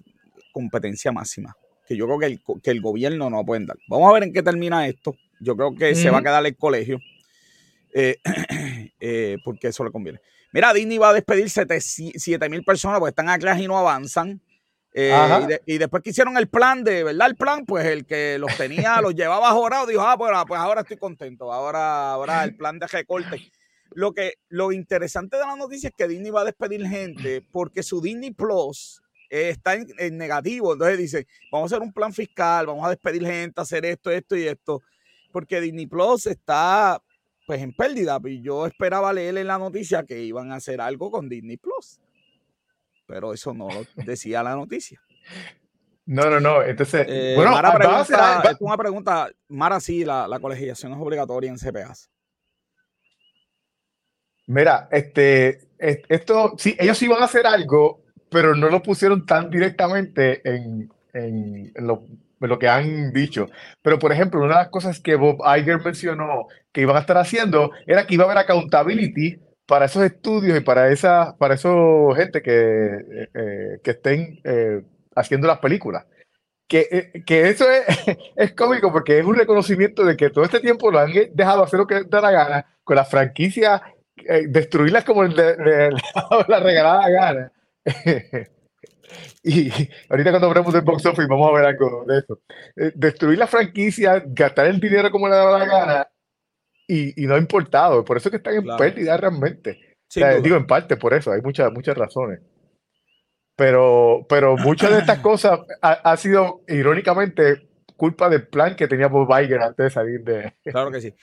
[0.52, 1.56] competencia máxima.
[1.88, 3.78] que yo creo que el, que el gobierno no puede dar.
[3.88, 5.16] Vamos a ver en qué termina esto.
[5.40, 7.00] Yo creo que se va a quedar el colegio,
[7.94, 8.18] eh,
[9.00, 10.20] eh, porque eso le conviene.
[10.54, 14.42] Mira, Disney va a despedir 7 mil personas porque están acá y no avanzan.
[14.94, 17.30] Eh, y, después que hicieron el plan de, ¿verdad?
[17.30, 20.60] El plan, pues el que los tenía, los llevaba jorado, dijo, ah, pues, ah, pues,
[20.60, 23.52] ahora estoy contento, ahora, ahora el plan de recorte.
[23.94, 27.84] Lo, que, lo interesante de la noticia es que Disney va a despedir gente porque
[27.84, 30.74] su Disney Plus está en, en, negativo.
[30.74, 34.36] Entonces dice, vamos a hacer un plan fiscal, vamos a despedir gente, hacer esto, esto
[34.36, 34.82] y esto.
[35.32, 37.02] Porque Disney Plus está
[37.52, 38.18] pues en pérdida.
[38.24, 42.00] Y yo esperaba leer en la noticia que iban a hacer algo con Disney Plus.
[43.06, 45.02] Pero eso no lo decía la noticia.
[46.06, 46.64] No, no, no.
[46.64, 49.30] Entonces, eh, bueno, Mara pregunta, una pregunta.
[49.50, 52.10] Mara, sí, la, la colegiación es obligatoria en CPAs.
[54.48, 60.42] Mira, este, esto, sí, ellos iban a hacer algo, pero no lo pusieron tan directamente
[60.50, 62.06] en, en, en lo
[62.50, 63.48] lo que han dicho.
[63.82, 67.18] Pero, por ejemplo, una de las cosas que Bob Iger mencionó que iban a estar
[67.18, 72.16] haciendo era que iba a haber accountability para esos estudios y para esa para esos
[72.18, 74.82] gente que, eh, eh, que estén eh,
[75.16, 76.06] haciendo las películas.
[76.68, 77.84] Que, que eso es,
[78.36, 81.80] es, cómico porque es un reconocimiento de que todo este tiempo lo han dejado hacer
[81.80, 83.82] lo que da la gana con las franquicias,
[84.48, 87.52] destruirlas como la regalada gana.
[89.44, 89.72] Y
[90.10, 92.40] ahorita cuando hablemos del box office vamos a ver algo de eso.
[92.76, 96.08] Eh, destruir la franquicia, gastar el dinero como le daba la gana
[96.88, 98.06] y, y no ha importado.
[98.06, 99.98] Por eso es que están en pérdida realmente.
[100.42, 102.40] digo en parte por eso, hay muchas, muchas razones.
[103.56, 107.68] Pero, pero muchas de estas cosas ha, ha sido irónicamente
[108.02, 110.54] culpa del plan que tenía Bob Iger antes de salir de.
[110.64, 111.14] Claro que sí.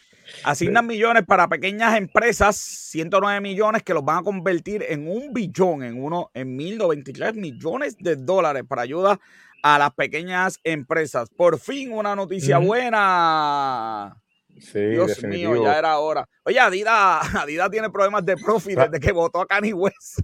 [0.45, 5.83] Asignan millones para pequeñas empresas, 109 millones que los van a convertir en un billón,
[5.83, 9.19] en uno, en 1093 millones de dólares para ayuda
[9.63, 11.29] a las pequeñas empresas.
[11.31, 14.17] Por fin una noticia buena.
[14.61, 16.29] Sí, Dios mío, ya era hora.
[16.45, 20.21] Oye, Adidas, Adidas tiene problemas de profit desde que votó a Kanye West.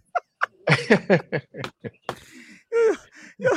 [3.38, 3.50] yo,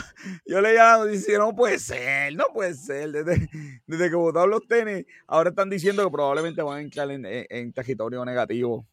[0.46, 3.12] yo leía la noticia, no puede ser, no puede ser.
[3.12, 3.50] Desde,
[3.86, 8.24] desde que votaron los tenis, ahora están diciendo que probablemente van a entrar en, territorio
[8.26, 8.86] negativo.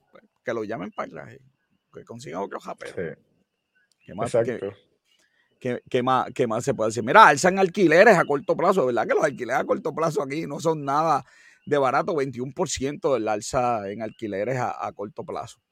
[0.44, 1.26] Que lo llamen para
[1.92, 3.16] que consigan otro japero.
[4.04, 4.32] ¿Qué más,
[5.88, 7.02] qué, más, ¿Qué más se puede decir?
[7.02, 9.06] Mira, alzan alquileres a corto plazo, ¿verdad?
[9.06, 11.24] Que los alquileres a corto plazo aquí no son nada
[11.64, 15.63] de barato, 21% del alza en alquileres a corto plazo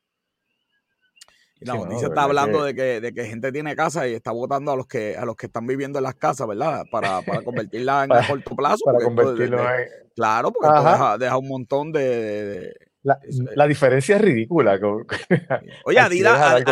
[1.64, 4.76] la noticia está hablando de, que, de que gente tiene casa y está votando a
[4.76, 6.84] los que a los que están viviendo en las casas, ¿verdad?
[6.90, 8.84] Para, para convertirla en a corto plazo.
[8.84, 9.86] Para convertirlo en...
[10.14, 12.74] Claro, porque esto deja, un montón de...
[13.02, 13.18] la,
[13.54, 14.78] la, diferencia es ridícula.
[15.86, 16.62] Oye, Adidas,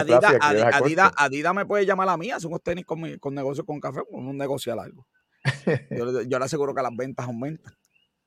[0.41, 4.01] Adidas, Adidas, me puede llamar a mí, hace unos tenis con, con negocio con café,
[4.11, 5.07] con un negocio largo.
[5.91, 7.73] Yo, yo, le aseguro que las ventas aumentan.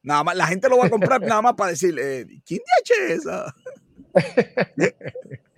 [0.02, 3.54] Nada más, la gente lo va a comprar nada más para decirle, ¿quién te esa?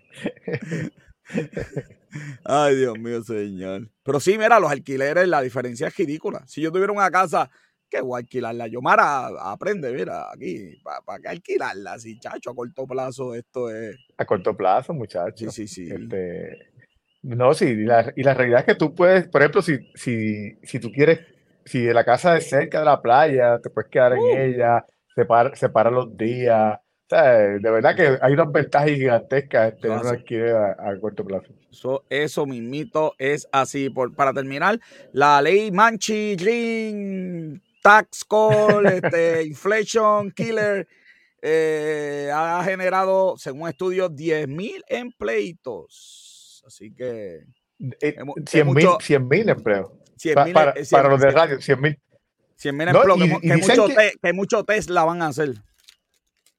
[2.44, 3.90] Ay, Dios mío, señor.
[4.04, 6.44] Pero sí, mira, los alquileres, la diferencia es ridícula.
[6.48, 7.50] Si yo tuviera una casa,
[7.90, 8.68] ¿qué voy a alquilarla?
[8.68, 12.00] Yo, Mara, aprende, mira, aquí, ¿para qué alquilarla?
[12.00, 13.98] Si, chacho, a corto plazo esto es...
[14.18, 15.50] A corto plazo, muchacho.
[15.50, 15.94] Sí, sí, sí.
[15.94, 16.76] Este...
[17.24, 20.60] No, sí, y la, y la, realidad es que tú puedes, por ejemplo, si, si,
[20.62, 21.22] si tú quieres,
[21.66, 24.38] si la casa es cerca de la playa, te puedes quedar en uh.
[24.38, 24.86] ella,
[25.16, 31.00] separa, separa los días, de verdad que hay unas ventajas gigantescas tener un alquiler a,
[31.00, 31.54] corto plazo.
[31.72, 33.90] Eso, eso mismito es así.
[33.90, 34.80] Por, para terminar,
[35.12, 40.88] la ley Manchi Green Tax Call, este, Inflation Killer,
[41.42, 46.64] eh, ha generado, según estudios, 10 mil empleitos.
[46.66, 47.44] Así que...
[47.78, 49.92] 100 eh, mil empleos.
[50.34, 52.00] para, para, los de radio, 100 mil.
[52.56, 55.54] 100 mil empleos, que, que muchos Tesla van a hacer.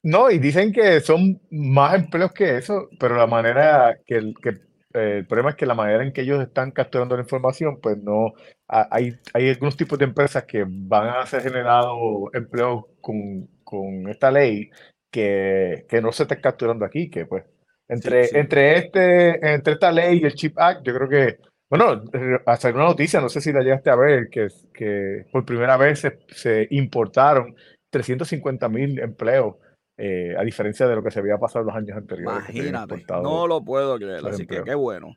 [0.06, 4.50] No, y dicen que son más empleos que eso, pero la manera que, el, que
[4.94, 7.98] eh, el problema es que la manera en que ellos están capturando la información, pues
[7.98, 8.32] no,
[8.68, 11.98] hay, hay algunos tipos de empresas que van a ser generados
[12.34, 14.70] empleos con, con esta ley
[15.10, 17.42] que, que, no se están capturando aquí, que pues
[17.88, 21.38] entre, entre, este, entre esta ley y el Chip Act, yo creo que,
[21.68, 22.04] bueno,
[22.46, 25.98] hasta una noticia, no sé si la llegaste a ver, que, que por primera vez
[25.98, 27.56] se, se importaron
[27.90, 29.56] 350 mil empleos
[29.96, 32.48] eh, a diferencia de lo que se había pasado en los años anteriores.
[32.50, 35.16] Imagínate, no lo puedo creer, así que qué bueno,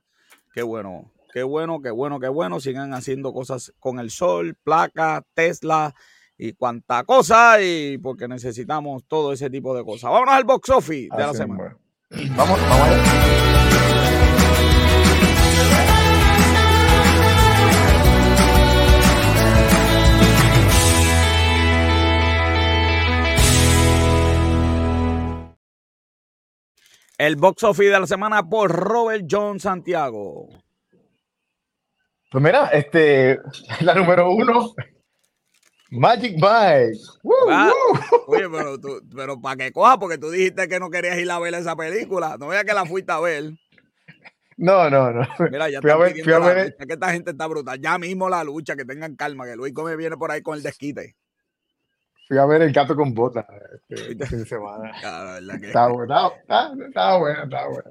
[0.54, 5.24] qué bueno, qué bueno, qué bueno, qué bueno, sigan haciendo cosas con el sol, placa,
[5.34, 5.94] Tesla
[6.38, 10.12] y cuanta cosa, y porque necesitamos todo ese tipo de cosas.
[10.12, 11.78] Vámonos al box office de la semana.
[12.36, 12.90] Vamos, vamos
[27.20, 30.48] El box office de la semana por Robert John Santiago.
[32.32, 33.38] Pues mira, este,
[33.82, 34.74] la número uno,
[35.92, 36.98] Magic Mike.
[37.50, 37.74] Ah,
[38.26, 38.78] oye, pero,
[39.14, 42.38] pero para que coja, porque tú dijiste que no querías ir a ver esa película.
[42.40, 43.52] No veas que la fuiste a ver.
[44.56, 45.28] No, no, no.
[45.52, 46.78] Mira, ya fui a ver, fui a ver.
[46.78, 47.82] que esta gente está brutal.
[47.82, 50.64] Ya mismo la lucha, que tengan calma, que Luis Come viene por ahí con el
[50.64, 51.18] desquite.
[52.30, 53.44] Fui a ver el gato con botas
[53.90, 54.92] este, fin de semana.
[54.92, 57.90] Estaba bueno, estaba, bueno, estaba bueno.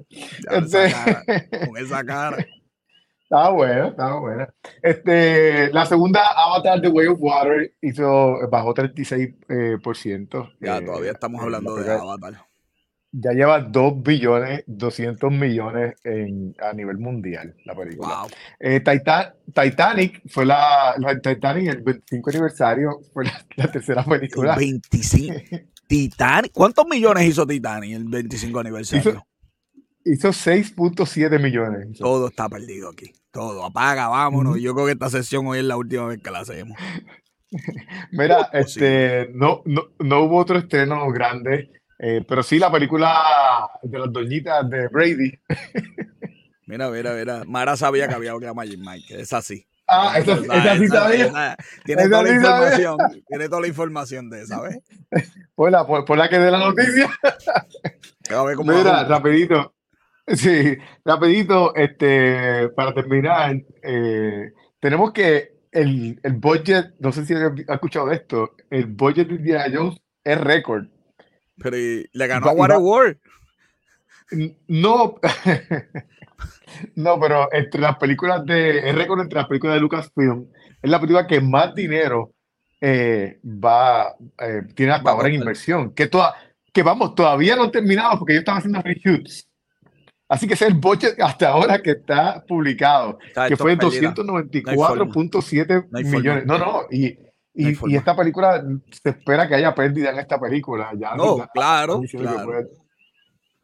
[0.49, 2.37] Este con esa cara.
[3.21, 4.47] Estaba bueno, estaba bueno.
[4.81, 9.35] Este, la segunda Avatar The Way of Water hizo, bajó 36%.
[9.49, 10.49] Eh, por ciento.
[10.61, 12.48] ya, todavía estamos hablando de Avatar.
[13.11, 18.27] Ya lleva 2 billones 200 millones en, a nivel mundial la película.
[18.59, 24.55] Eh, Titanic fue la, Titanic el 25 aniversario, fue la, tercera película.
[24.55, 25.35] 25.
[25.87, 29.25] Titanic, ¿cuántos millones hizo Titanic el 25 aniversario?
[30.05, 31.97] Hizo 6.7 millones.
[31.97, 33.11] Todo está perdido aquí.
[33.31, 33.65] Todo.
[33.65, 34.59] Apaga, vámonos.
[34.59, 36.77] Yo creo que esta sesión hoy es la última vez que la hacemos.
[38.11, 43.99] Mira, este, no, no, no, hubo otro estreno grande, eh, pero sí la película de
[43.99, 45.37] las doñitas de Brady.
[46.65, 47.43] mira, mira, mira.
[47.45, 49.21] Mara sabía que había otra Magic Mike.
[49.21, 49.67] Es así.
[49.85, 51.57] Ah, esa, esa, sí sabía.
[51.83, 52.97] tiene toda la información.
[53.27, 54.79] Tiene toda la información de esa, ¿ves?
[55.55, 57.09] Por la, por, la que de la noticia.
[58.63, 59.73] Mira, rapidito.
[60.27, 67.51] Sí, rapidito, este, para terminar, eh, tenemos que el, el, budget, no sé si has
[67.67, 70.85] escuchado de esto, el budget de Indiana Jones es récord.
[71.61, 71.77] Pero
[72.11, 73.17] le ganó a Waterworld.
[74.67, 74.67] No,
[76.95, 80.47] no, pero entre las películas de, es récord entre las películas de Lucasfilm,
[80.81, 82.33] es la película que más dinero
[82.79, 85.93] eh, va, eh, tiene hasta ahora en inversión.
[85.93, 86.33] Que, toda,
[86.71, 89.47] que vamos, todavía no terminado porque ellos están haciendo reshoots.
[90.27, 96.45] Así que ese es el budget hasta ahora que está publicado, que fue 294.7 millones.
[96.45, 97.17] No, no, y,
[97.59, 100.91] y, esta película, se espera que haya pérdida en esta película.
[100.97, 102.01] Ya, no, claro.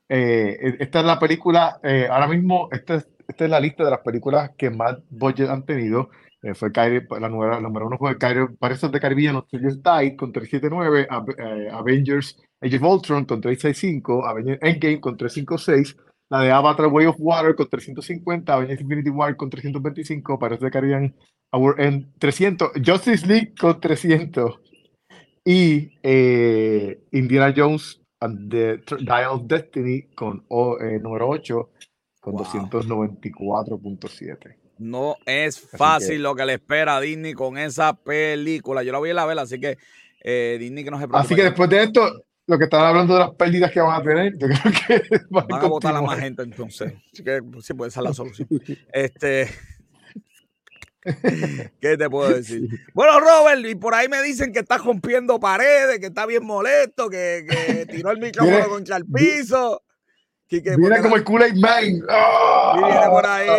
[0.07, 3.91] Eh, esta es la película, eh, ahora mismo, esta es, esta es la lista de
[3.91, 6.09] las películas que más budget han tenido.
[6.41, 6.69] Eh, fue
[7.19, 11.07] la, nueva, número uno fue Pirates de Caribbean, Australia's Died con 379,
[11.71, 15.97] Avengers Age of Ultron con 365, Avengers Endgame con 356,
[16.29, 20.71] la de Avatar Way of Water con 350, Avengers Infinity War con 325, Pirates de
[20.71, 21.15] Caribbean
[21.51, 24.59] Our End 300, Justice League con 300
[25.45, 30.43] y eh, Indiana Jones and the Dial of Destiny con
[30.81, 31.69] eh, número 8
[32.19, 34.57] con 294.7.
[34.79, 38.83] No es fácil lo que le espera a Disney con esa película.
[38.83, 39.77] Yo la voy a ir a ver, así que
[40.21, 41.25] eh, Disney que no se preocupe.
[41.25, 44.03] Así que después de esto, lo que están hablando de las pérdidas que van a
[44.03, 46.93] tener, yo creo que van, a votar a más gente entonces.
[47.13, 48.49] Así que sí puede ser la solución.
[48.91, 49.47] Este.
[51.81, 52.67] ¿Qué te puedo decir?
[52.93, 57.09] Bueno, Robert, y por ahí me dicen que está rompiendo paredes, que está bien molesto,
[57.09, 59.81] que, que tiró el micrófono contra el piso.
[60.49, 61.83] Mira como el Kool-Aid Man.
[61.83, 63.49] viene por ahí,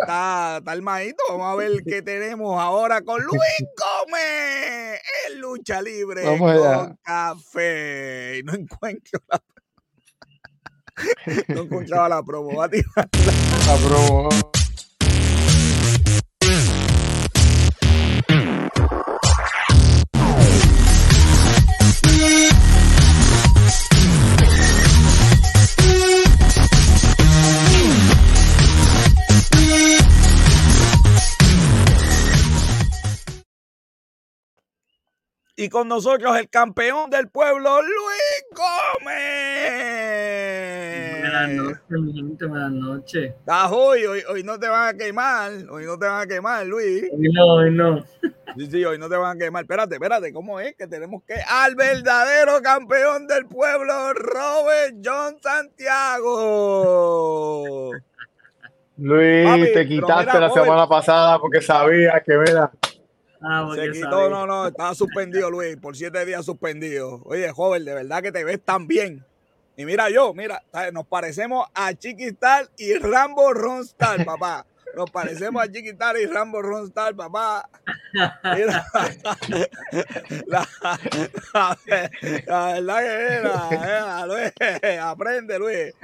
[0.00, 1.22] está, está el maíto.
[1.28, 3.40] Vamos a ver qué tenemos ahora con Luis
[4.06, 8.40] Gómez en lucha libre con café.
[8.44, 9.42] No encuentro la
[11.48, 12.60] no encontraba la promo.
[12.60, 12.68] La
[13.86, 14.28] promo.
[35.60, 39.18] Y con nosotros el campeón del pueblo, Luis Gómez.
[41.20, 43.34] Buenas noches, mi gente, buenas noches.
[43.40, 47.10] Estás hoy, hoy, no te van a quemar, hoy no te van a quemar, Luis.
[47.12, 48.04] Hoy no, hoy no.
[48.56, 49.64] Sí, sí, hoy no te van a quemar.
[49.64, 50.76] Espérate, espérate, ¿cómo es?
[50.76, 56.30] Que tenemos que al verdadero campeón del pueblo, Robert John Santiago.
[58.96, 62.70] Luis, te quitaste la semana pasada porque sabías que, mira,
[63.40, 67.22] Ah, se quitó, no, no, estaba suspendido, Luis, por siete días suspendido.
[67.24, 69.24] Oye, joven, de verdad que te ves tan bien.
[69.76, 70.62] Y mira yo, mira,
[70.92, 74.66] nos parecemos a Chiquistal y Rambo Ronstar, papá.
[74.96, 77.68] Nos parecemos a Chiquitari y Rambo Ronstar, papá.
[78.54, 78.86] Mira,
[80.46, 80.68] la,
[82.46, 84.52] la, la verdad que era, era, Luis,
[85.00, 85.94] aprende, Luis.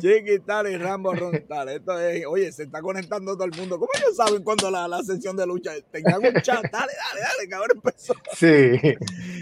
[0.00, 1.68] Chiquitari y Rambo Ronstar.
[1.68, 3.78] Esto es, oye, se está conectando todo el mundo.
[3.78, 6.62] ¿Cómo ellos saben cuando la, la sesión de lucha tengan un chat?
[6.70, 8.14] Dale, dale, dale, que ahora empezó.
[8.34, 8.96] Sí.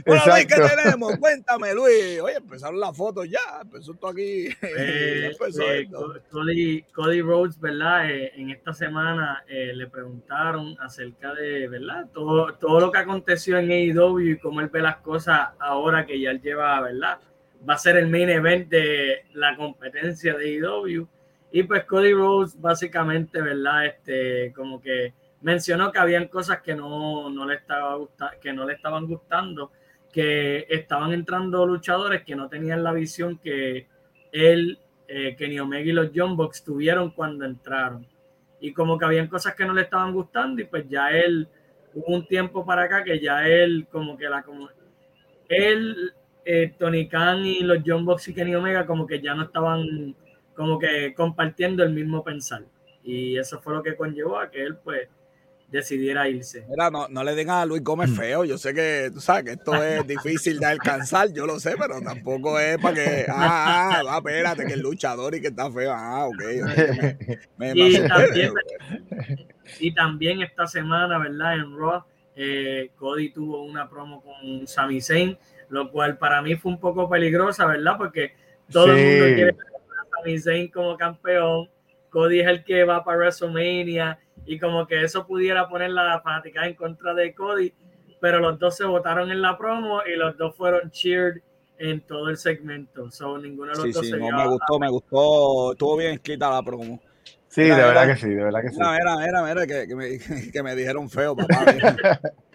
[0.07, 0.82] Bueno, Luis, ¿qué exacto.
[0.82, 1.16] tenemos?
[1.18, 2.20] Cuéntame, Luis.
[2.20, 3.61] Oye, empezaron las fotos ya.
[3.62, 4.48] Empezó esto aquí.
[4.62, 5.98] Eh, empezó eh, esto.
[5.98, 8.11] Co- Cody, Cody Rhodes, ¿verdad?
[8.11, 8.89] Eh, en esta semana
[9.49, 12.09] eh, le preguntaron acerca de, ¿verdad?
[12.12, 16.20] Todo, todo lo que aconteció en AEW y cómo él ve las cosas ahora que
[16.20, 17.18] ya él lleva, ¿verdad?
[17.68, 21.09] Va a ser el main event de la competencia de AEW.
[21.53, 23.86] Y pues Cody Rhodes básicamente, ¿verdad?
[23.86, 27.99] Este, como que mencionó que habían cosas que no, no le estaba
[28.41, 29.72] que no le estaban gustando,
[30.12, 33.88] que estaban entrando luchadores que no tenían la visión que
[34.32, 34.78] él,
[35.09, 38.07] eh, Kenny Omega y los John Box tuvieron cuando entraron.
[38.61, 41.48] Y como que habían cosas que no le estaban gustando y pues ya él,
[41.94, 44.68] hubo un tiempo para acá que ya él como que la como
[45.48, 46.12] él,
[46.44, 50.14] eh, Tony Khan y los John Box y Kenny Omega como que ya no estaban
[50.54, 52.62] como que compartiendo el mismo pensar.
[53.02, 55.08] Y eso fue lo que conllevó a que él pues
[55.70, 56.64] decidiera irse.
[56.68, 58.44] Mira, no, no le digan a Luis Gómez feo.
[58.44, 62.00] Yo sé que, tú sabes que esto es difícil de alcanzar, yo lo sé, pero
[62.02, 65.92] tampoco es para que, ah, ah, va, espérate, que el luchador y que está feo.
[65.94, 66.40] Ah, ok.
[67.56, 68.08] Me, me, me Y asusté.
[68.08, 68.52] también,
[69.78, 71.54] y también esta semana, ¿verdad?
[71.54, 72.04] En Raw,
[72.36, 77.08] eh, Cody tuvo una promo con Sami Zayn, lo cual para mí fue un poco
[77.08, 77.94] peligrosa, ¿verdad?
[77.96, 78.32] Porque
[78.70, 79.34] todo el mundo Sí.
[79.34, 79.56] quiere ver
[80.00, 81.68] a Sami Zayn como campeón.
[82.10, 84.18] Cody es el que va para WrestleMania
[84.51, 87.72] y como que eso pudiera poner la fanática en contra de Cody,
[88.20, 91.40] pero los dos se votaron en la promo y los dos fueron cheered
[91.78, 93.12] en todo el segmento.
[93.12, 95.70] So, ninguno de los Sí, dos sí, se no, me a- gustó, me gustó.
[95.72, 97.01] Estuvo bien escrita la promo.
[97.53, 98.76] Sí, de verdad que sí, de verdad que sí.
[98.78, 100.18] Mira, mira, mira, mira, que, que me,
[100.53, 101.64] que me dijeron feo, papá.
[101.66, 101.96] Mira,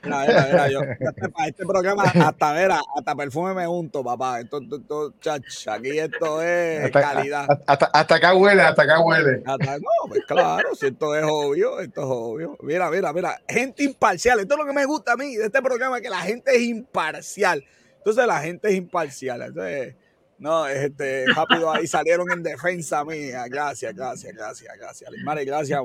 [0.03, 4.39] mira, mira, yo, este, para este programa, hasta, mira, hasta perfume me unto, papá.
[4.39, 7.41] Esto, esto, esto, chach, aquí esto es Hasta, calidad.
[7.49, 9.43] hasta, hasta- hasta acá huele, hasta acá huele.
[9.45, 12.57] Hasta- no, pues claro, si esto es obvio, esto es obvio.
[12.61, 14.39] Mira, mira, mira, gente imparcial.
[14.39, 16.61] Esto es lo que me gusta a mí de este programa, que la gente es
[16.61, 17.65] imparcial.
[17.97, 19.41] Entonces la gente es imparcial.
[19.41, 19.95] Entonces,
[20.37, 23.45] no, este, rápido ahí salieron en defensa mía.
[23.47, 25.11] Gracias, gracias, gracias, gracias.
[25.11, 25.79] Lismar, gracias.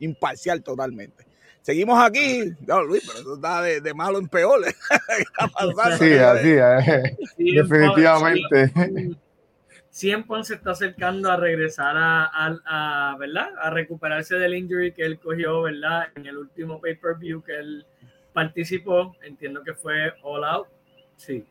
[0.00, 1.26] Imparcial totalmente.
[1.62, 2.44] Seguimos aquí.
[2.66, 4.64] No, Luis, pero eso está de, de malo en peor.
[4.64, 5.96] ¿Qué está pasando?
[5.98, 8.72] Sí, así, eh, definitivamente.
[10.26, 13.48] Punk se está acercando a regresar a, a- a, ¿verdad?
[13.60, 16.06] A recuperarse del injury que él cogió, ¿verdad?
[16.14, 17.86] En el último pay-per-view que él
[18.32, 19.16] participó.
[19.22, 20.68] Entiendo que fue All Out.
[21.16, 21.44] Sí.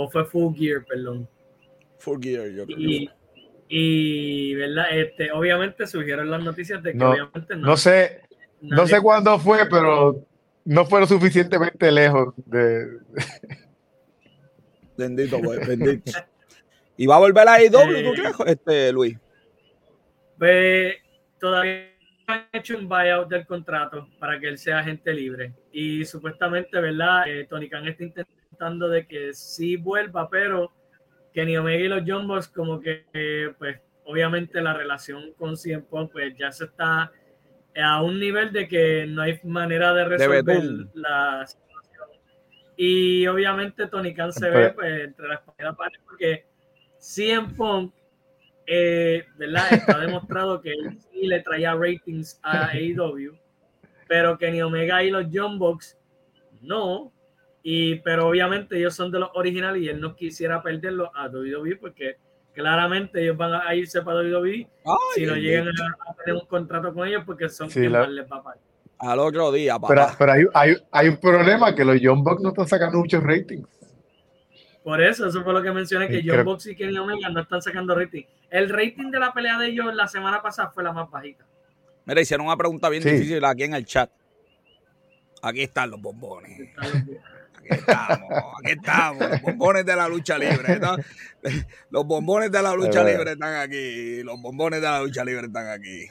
[0.00, 1.28] O fue Full Gear, perdón.
[1.98, 2.78] Full gear, yo creo.
[2.78, 3.10] Y,
[3.68, 4.96] y ¿verdad?
[4.96, 8.20] Este, obviamente surgieron las noticias de que No, obviamente No sé,
[8.60, 10.24] no sé cuándo fue, pero
[10.64, 12.98] no fue lo suficientemente lejos de.
[14.96, 16.12] Bendito, pues, bendito.
[16.96, 19.18] ¿Y va a volver a IW, Eh, tú crees, este, Luis?
[20.38, 20.94] Pues
[21.40, 21.90] todavía
[22.28, 25.54] no han hecho un buyout del contrato para que él sea agente libre.
[25.72, 27.28] Y supuestamente, ¿verdad?
[27.28, 30.72] Eh, Tony Khan está intentando de que sí vuelva, pero
[31.32, 35.82] Kenny Omega y los John Box como que, eh, pues, obviamente la relación con CM
[35.82, 37.12] Punk, pues ya se está
[37.80, 40.62] a un nivel de que no hay manera de resolver
[40.94, 42.08] la situación.
[42.76, 46.46] Y obviamente Tony Khan se ve pues, entre la espalda y la pared porque
[46.98, 47.92] CM Punk
[48.70, 49.72] eh, ¿verdad?
[49.72, 53.34] Está demostrado que él sí le traía ratings a AEW,
[54.06, 55.96] pero Kenny Omega y los John Box
[56.60, 57.10] no.
[57.62, 61.76] Y, pero obviamente ellos son de los originales y él no quisiera perderlos a WWE
[61.76, 62.16] porque
[62.54, 66.46] claramente ellos van a irse para WWE Ay, si no llegan a, a tener un
[66.46, 68.60] contrato con ellos porque son Sí, quien la- más les va a pagar.
[69.00, 70.16] Al otro día, Pero, papá.
[70.18, 73.68] pero hay, hay, hay un problema que los Young Bucks no están sacando muchos ratings.
[74.82, 77.40] Por eso, eso fue lo que mencioné, que John creo- Box y Kenny Omega no
[77.42, 78.24] están sacando rating.
[78.50, 81.44] El rating de la pelea de ellos la semana pasada fue la más bajita.
[82.06, 83.10] Mira, hicieron una pregunta bien Sí.
[83.10, 84.10] difícil aquí en el chat.
[85.42, 86.70] Aquí están los bombones.
[86.78, 86.98] Aquí
[87.70, 89.30] estamos, aquí estamos.
[89.30, 90.78] Los bombones de la lucha libre.
[90.78, 90.96] ¿no?
[91.90, 94.22] Los bombones de la lucha libre están aquí.
[94.22, 96.08] Los bombones de la lucha libre están aquí.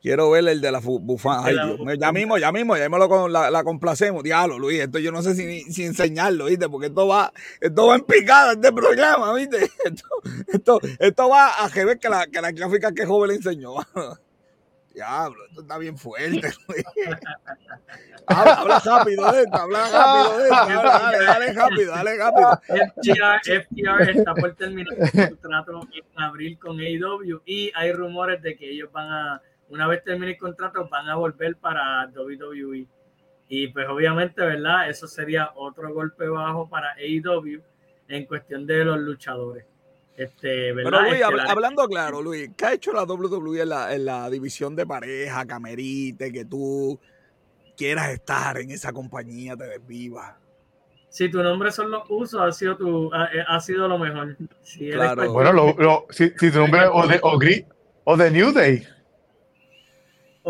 [0.00, 1.48] Quiero ver el de la bufanda.
[1.48, 4.22] Ay, Dios ya mismo, ya mismo, ya lo con- la, la complacemos.
[4.22, 6.68] Diablo, Luis, esto yo no sé si, si enseñarlo, ¿viste?
[6.68, 9.58] Porque esto va, esto va en picada, este programa, ¿viste?
[9.84, 10.04] Esto,
[10.46, 13.74] esto, esto va a que ver que la, que la gráfica que joven le enseñó.
[14.98, 16.48] Diablo, esto está bien fuerte.
[18.26, 20.54] habla, habla rápido de esto, habla rápido de esto.
[20.56, 22.60] Habla, dale, dale rápido, dale rápido.
[22.66, 28.56] FTR, FTR está por terminar el contrato en abril con AEW y hay rumores de
[28.56, 32.84] que ellos van a, una vez termine el contrato, van a volver para WWE.
[33.46, 34.90] Y pues obviamente, ¿verdad?
[34.90, 37.62] Eso sería otro golpe bajo para AEW
[38.08, 39.64] en cuestión de los luchadores.
[40.18, 40.90] Este, ¿verdad?
[40.90, 43.94] Pero Luis, Este, habla- la- hablando claro, Luis, ¿qué ha hecho la WWE en la,
[43.94, 46.98] en la división de pareja, camerite, que tú
[47.76, 50.34] quieras estar en esa compañía, te desvivas?
[51.10, 54.36] si tu nombre son los usos, ha sido, tu, ha, eh, ha sido lo mejor.
[54.62, 55.32] Si Claro.
[55.32, 57.38] Bueno, lo, lo- si, si tu nombre o de, o,
[58.04, 58.86] o de New Day.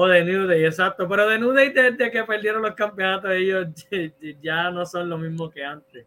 [0.00, 1.08] O de New Day, exacto.
[1.08, 3.66] Pero de New Day, desde que perdieron los campeonatos, ellos
[4.40, 6.06] ya no son lo mismo que antes.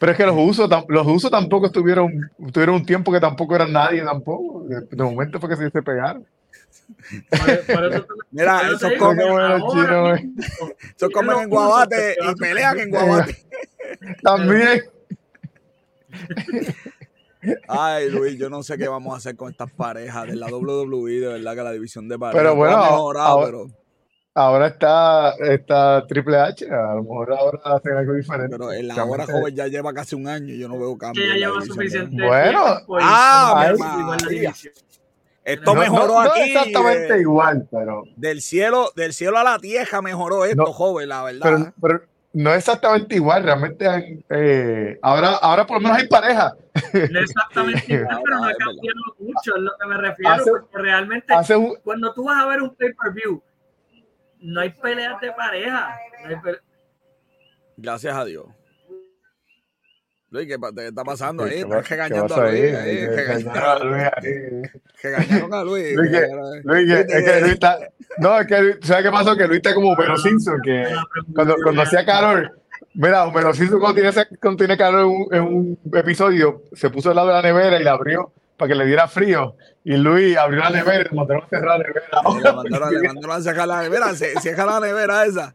[0.00, 3.74] Pero es que los usos, los usos tampoco estuvieron, tuvieron un tiempo que tampoco eran
[3.74, 4.64] nadie tampoco.
[4.66, 6.26] De, momento fue que se, se pegaron.
[7.28, 10.30] Por, por eso, Mira, por eso esos comen- ahora chino, eh.
[10.96, 13.36] Esos comen en guabate y pelean en guabate.
[14.22, 14.82] También.
[17.68, 21.20] Ay, Luis, yo no sé qué vamos a hacer con estas parejas de la WWE,
[21.20, 22.42] de verdad que la división de parejas.
[22.42, 23.66] Pero bueno, mejorado, ahora- pero,
[24.38, 26.66] Ahora está, está Triple H.
[26.70, 28.54] A lo mejor ahora hacen algo diferente.
[28.54, 30.98] pero en la hora Realmente- joven ya lleva casi un año y yo no veo
[30.98, 31.22] cambio.
[31.22, 32.62] que ya lleva suficiente Bueno,
[33.00, 33.72] ah,
[34.28, 34.44] mi.
[35.42, 36.40] Esto No- mejoró no, no aquí.
[36.52, 41.08] exactamente eh, igual, pero, del cielo, del cielo a la tierra mejoró esto, No, joven,
[41.08, 41.40] la verdad.
[41.42, 42.00] pero, pero
[42.36, 43.42] no exactamente igual.
[43.42, 43.86] Realmente
[44.28, 46.54] eh, ahora, ahora por lo menos hay pareja.
[47.10, 51.34] No exactamente igual, pero no cambiado mucho, es lo que me refiero, Hace- porque realmente
[51.34, 53.42] Hace un, cuando tú vas a ver un pay-per-view,
[54.40, 55.96] no hay peleas de pareja.
[56.22, 56.60] no hay pe-
[57.78, 58.46] Gracias a Dios.
[60.30, 61.50] Luis, ¿qué, qué está pasando ahí?
[61.50, 62.72] ¿Qué Estás va- regañando qué a Luis.
[65.02, 65.94] regañaron a Luis.
[65.96, 66.28] Luis, que-
[66.64, 67.78] Luis, que- es que Luis está.
[68.18, 69.36] No, es que ¿sabes qué pasó?
[69.36, 70.84] Que Luis está como Homero Simpson, que
[71.34, 72.58] cuando, cuando hacía calor.
[72.94, 77.16] Mira, Homero Simpson cuando tiene, ese- cuando tiene calor en un, episodio, se puso al
[77.16, 79.54] lado de la nevera y la abrió para que le diera frío.
[79.84, 82.06] Y Luis abrió la nevera y le mandaron a cerrar la nevera.
[82.42, 82.52] Le
[83.12, 84.14] mandaron, a sacar la nevera.
[84.14, 85.54] Se, la nevera esa.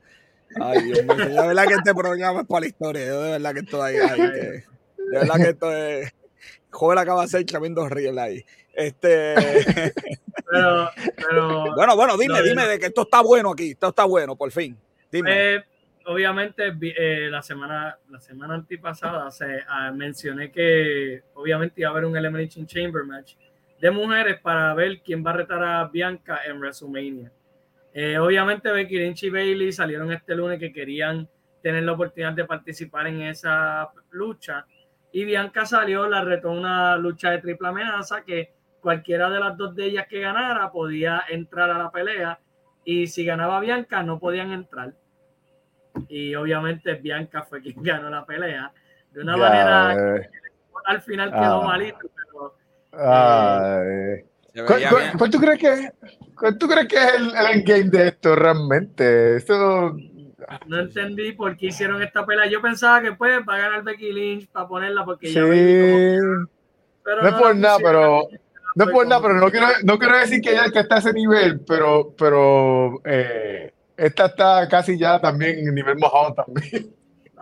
[0.60, 1.16] Ay, Dios mío.
[1.16, 3.06] De verdad que este programa es para la historia.
[3.06, 4.18] Yo de verdad que estoy ahí.
[4.32, 4.64] que-
[5.12, 6.14] de verdad que esto es.
[6.70, 8.46] Joven acaba de hacer tremendo riel ahí.
[8.74, 9.36] Este.
[10.54, 12.68] Pero, pero Bueno, bueno, dime, No, dime no.
[12.68, 13.72] de que esto está bueno aquí.
[13.72, 14.78] Esto está bueno, por fin.
[15.10, 15.56] Dime.
[15.56, 15.64] Eh,
[16.06, 21.92] obviamente vi- eh, la semana la semana antipasada se, ah, mencioné que obviamente iba a
[21.94, 23.36] haber un Elimination Chamber match
[23.80, 27.32] de mujeres para ver quién va a retar a Bianca en WrestleMania.
[27.94, 31.28] Eh, obviamente Becky Lynch y Bailey salieron este lunes que querían
[31.62, 34.66] tener la oportunidad de participar en esa lucha
[35.12, 39.76] y Bianca salió, la retó una lucha de triple amenaza que cualquiera de las dos
[39.76, 42.40] de ellas que ganara podía entrar a la pelea
[42.86, 44.94] y si ganaba Bianca no podían entrar.
[46.08, 48.72] Y obviamente Bianca fue quien ganó la pelea
[49.12, 50.30] de una manera eh,
[50.86, 51.68] al final quedó Ah.
[51.68, 52.56] malito, pero
[52.94, 54.24] ay.
[54.54, 55.92] ¿Cuál, cuál- cuál tú crees que es?
[56.36, 59.38] ¿Cuál tú crees que es el, el endgame de esto realmente?
[59.38, 59.96] Esto,
[60.68, 62.48] no entendí por qué hicieron esta pelea.
[62.48, 65.42] Yo pensaba que pues va a ganar Becky Lynch para ponerla porque sí, ya
[67.04, 68.28] pero no es por nada, pero
[68.76, 71.00] no es por nada, pero no quiero, no quiero decir que ella que está a
[71.00, 76.94] ese nivel, pero, pero eh, esta está casi ya también en nivel mojado también.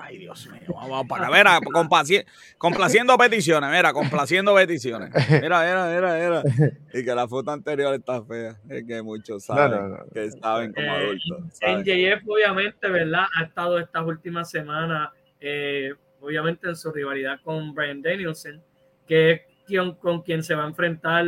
[0.10, 0.62] Ay, Dios mío.
[0.74, 1.28] Vamos para.
[1.30, 2.26] Mira, complaci-
[2.58, 3.70] complaciendo peticiones.
[3.70, 5.12] Mira, complaciendo peticiones.
[5.30, 6.44] Mira, mira, mira, mira.
[6.94, 8.58] Y que la foto anterior está fea.
[8.68, 10.06] Es que muchos No, saben no, no.
[10.12, 11.44] que saben como Eh, adultos.
[11.60, 11.82] saben.
[11.82, 13.26] NJF obviamente, ¿verdad?
[13.38, 18.64] Ha estado estas últimas semanas, eh, obviamente en su rivalidad con Brian Danielson,
[19.08, 21.26] que es quien, con quien se va a enfrentar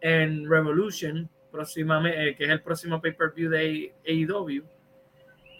[0.00, 4.64] en Revolution, próximamente, eh, que es el próximo pay-per-view de AEW.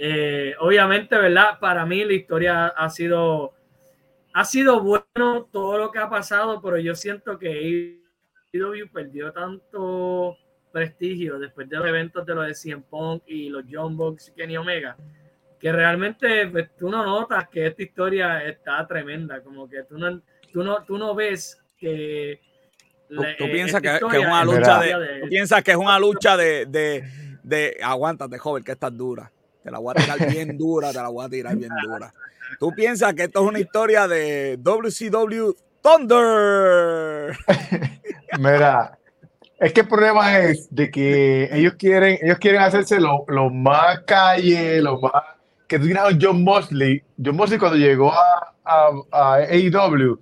[0.01, 1.59] Eh, obviamente, ¿verdad?
[1.59, 3.53] Para mí la historia ha sido,
[4.33, 8.01] ha sido bueno todo lo que ha pasado, pero yo siento que
[8.53, 10.37] AEW perdió tanto
[10.73, 14.33] prestigio después de los eventos de los de CM Punk y los John Box y
[14.33, 14.97] Kenny Omega,
[15.59, 20.23] que realmente pues, tú no notas que esta historia está tremenda, como que tú no,
[20.53, 22.41] tú no, tú no ves que...
[23.09, 25.99] Tú, tú eh, piensas que, que es una lucha de, tú piensas que es una
[25.99, 27.03] lucha de, de,
[27.43, 29.33] de aguántate, joven, que estás dura.
[29.63, 32.13] Te la voy a tirar bien dura, te la voy a tirar bien dura.
[32.59, 35.53] Tú piensas que esto es una historia de WCW
[35.83, 37.37] Thunder.
[38.39, 38.99] Mira,
[39.59, 44.01] es que el problema es de que ellos quieren, ellos quieren hacerse lo, lo más
[44.01, 45.13] calle, lo más
[45.69, 47.03] que tú a John Mosley.
[47.23, 50.19] John Mosley cuando llegó a, a, a AEW,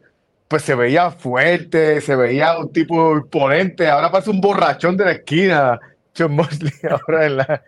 [0.49, 3.89] pues se veía fuerte, se veía un tipo imponente.
[3.89, 5.81] Ahora parece un borrachón de la esquina.
[6.17, 7.63] John Mosley ahora en la.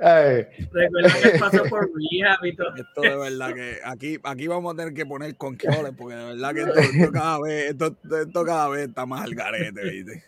[0.00, 2.74] Recuerda que pasó por rehab y todo.
[2.74, 6.54] Esto de verdad que aquí, aquí vamos a tener que poner controles porque de verdad
[6.54, 10.24] que esto, cada, vez, esto, esto, cada vez está más al garete, ¿viste?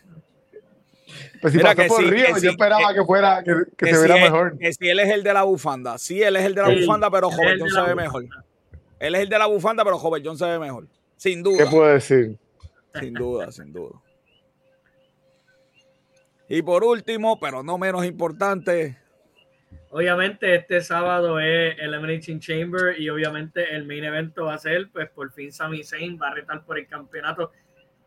[1.41, 4.57] Pues si Mira pasó por Río, yo esperaba que, fuera, que, que, se viera mejor.
[4.57, 5.97] Que si él es el de la bufanda.
[5.97, 8.25] Sí, él es el de la bufanda, pero Joven John se ve mejor.
[8.99, 10.87] Él es el de la bufanda, pero Joven John se ve mejor.
[11.17, 11.63] Sin duda.
[11.63, 12.37] ¿Qué puedo decir?
[12.99, 13.99] Sin duda, sin duda.
[16.47, 18.97] Y por último, pero no menos importante.
[19.93, 24.89] Obviamente este sábado es el Elimination Chamber y obviamente el main evento va a ser,
[24.91, 27.51] pues por fin Sami Zayn va a retar por el campeonato.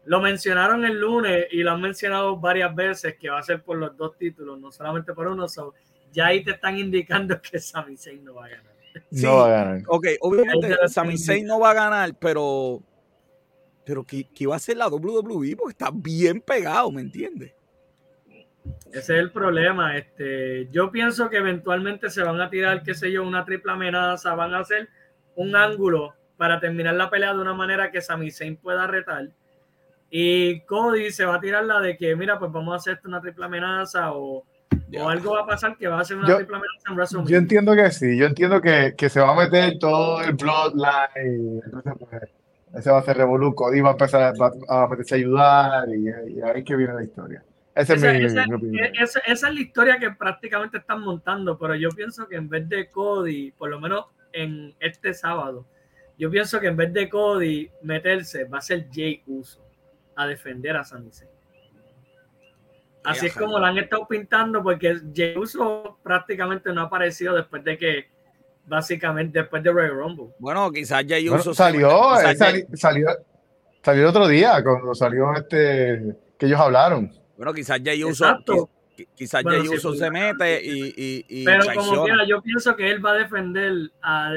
[0.04, 3.78] Lo mencionaron el lunes y lo han mencionado varias veces que va a ser por
[3.78, 5.46] los dos títulos, no solamente por uno.
[6.10, 8.74] ya ahí te están indicando que Sami Zayn no va a ganar.
[9.12, 9.82] no va a ganar.
[9.86, 12.82] Ok, obviamente Sami Zayn no va a ganar, pero
[13.84, 17.54] pero que, que va a ser la WWE porque está bien pegado, ¿me entiendes?
[18.88, 19.97] Ese es el problema.
[19.97, 24.34] Este, yo pienso que eventualmente se van a tirar, qué sé yo, una triple amenaza,
[24.34, 24.88] van a hacer
[25.34, 29.28] un ángulo para terminar la pelea de una manera que Sami Zayn pueda retar.
[30.10, 33.20] Y Cody se va a tirar la de que, mira, pues vamos a hacer una
[33.20, 34.44] triple amenaza o,
[34.98, 37.32] o algo va a pasar que va a ser una triple amenaza en WrestleMania.
[37.32, 41.60] Yo entiendo que sí, yo entiendo que, que, se va a meter todo el Bloodline.
[41.64, 42.22] Entonces, pues,
[42.74, 43.55] ese va a ser Revolu.
[43.55, 47.02] Cody va a empezar a, a meterse a ayudar y, y ahí que viene la
[47.02, 47.43] historia.
[47.77, 48.03] Esa, es
[48.62, 52.66] mi, esa, es la historia que prácticamente están montando, pero yo pienso que en vez
[52.70, 55.66] de Cody, por lo menos en este sábado,
[56.16, 59.62] yo pienso que en vez de Cody meterse, va a ser Jay Uso
[60.16, 61.31] a defender a Sami Zayn.
[63.05, 67.62] Así es como lo han estado pintando, porque Jay Uso prácticamente no ha aparecido después
[67.62, 68.07] de que,
[68.65, 70.28] básicamente, después de Royal Rumble.
[70.39, 72.66] Bueno, quizás Jay Uso salió, eh, salió,
[73.82, 77.26] salió, el otro día, cuando salió este, que ellos hablaron.
[77.36, 78.68] Bueno, quizás Jay Uso,
[79.14, 83.12] quizás Jay Uso se mete y, y, Pero como quiera, yo pienso que él va
[83.12, 84.32] a defender a...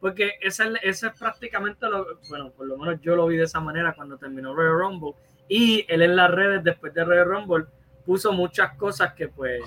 [0.00, 2.18] Porque ese, ese es prácticamente lo...
[2.28, 5.12] Bueno, por lo menos yo lo vi de esa manera cuando terminó Royal Rumble.
[5.48, 7.66] Y él en las redes, después de Royal Rumble,
[8.04, 9.60] puso muchas cosas que pues...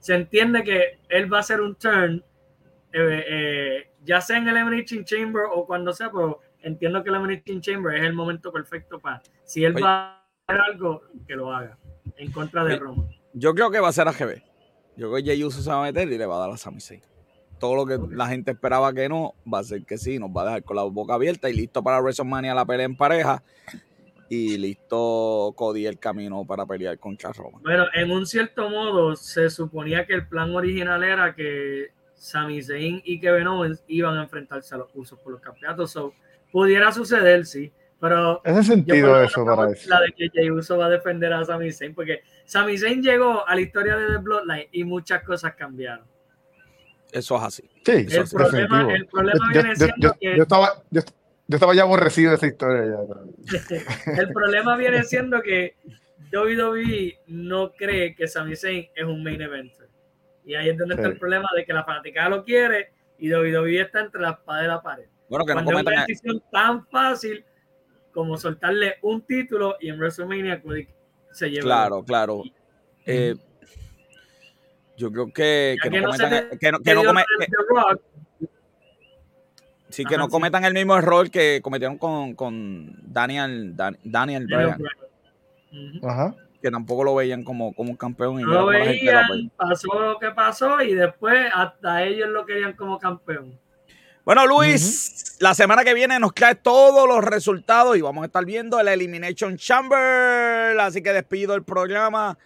[0.00, 2.24] Se entiende que él va a hacer un turn,
[2.92, 7.16] eh, eh, ya sea en el Elimination Chamber o cuando sea, pero entiendo que el
[7.16, 9.22] Elimination Chamber es el momento perfecto para...
[9.44, 11.78] Si él va a hacer algo, que lo haga
[12.16, 13.08] en contra de Roma.
[13.32, 14.42] Yo creo que va a ser AGB.
[14.96, 16.56] Yo creo que Jey Uso se va a meter y le va a dar a
[16.56, 17.02] Sami Zayn.
[17.58, 20.42] Todo lo que la gente esperaba que no, va a ser que sí, nos va
[20.42, 23.42] a dejar con la boca abierta y listo para WrestleMania la pelea en pareja.
[24.28, 27.60] Y listo Cody el camino para pelear contra Roma.
[27.62, 33.02] Bueno, en un cierto modo, se suponía que el plan original era que Sami Zayn
[33.04, 35.92] y Kevin Owens iban a enfrentarse a los usos por los campeonatos.
[35.92, 36.12] So,
[36.50, 39.88] pudiera suceder, sí pero ese sentido eso para eso.
[39.88, 43.46] La de que Jey Uso va a defender a Sami Zayn, porque Sami Zayn llegó
[43.46, 46.06] a la historia de The Bloodline y muchas cosas cambiaron.
[47.12, 47.62] Eso es así.
[47.84, 50.36] Sí, eso el, problema, el problema yo, viene siendo que.
[50.36, 51.00] Yo estaba, yo,
[51.48, 52.96] estaba ya aborrecido de esa historia.
[54.18, 55.76] el problema viene siendo que
[56.32, 59.88] WWE no cree que Sami Zayn es un main eventer.
[60.44, 63.80] Y ahí es donde está el problema de que la fanaticada lo quiere y WWE
[63.80, 65.06] está entre la espada y la pared.
[65.28, 67.44] Bueno, que Cuando no es una decisión tan fácil
[68.16, 70.62] como soltarle un título y en WrestleMania
[71.32, 71.62] se lleva.
[71.62, 72.42] Claro, claro.
[73.04, 73.34] Eh,
[74.96, 77.02] yo creo que, que, no, cometan, que, no, que no
[79.90, 84.82] sí, que no cometan el mismo error que cometieron con, con Daniel, Daniel Bryan.
[86.02, 86.34] Ajá.
[86.62, 88.40] Que tampoco lo veían como, como un campeón.
[88.40, 92.98] Y no lo veían, pasó lo que pasó y después hasta ellos lo querían como
[92.98, 93.60] campeón.
[94.26, 98.44] Bueno, Luis, la semana que viene nos cae todos los resultados y vamos a estar
[98.44, 100.76] viendo el Elimination Chamber.
[100.80, 102.36] Así que despido el programa,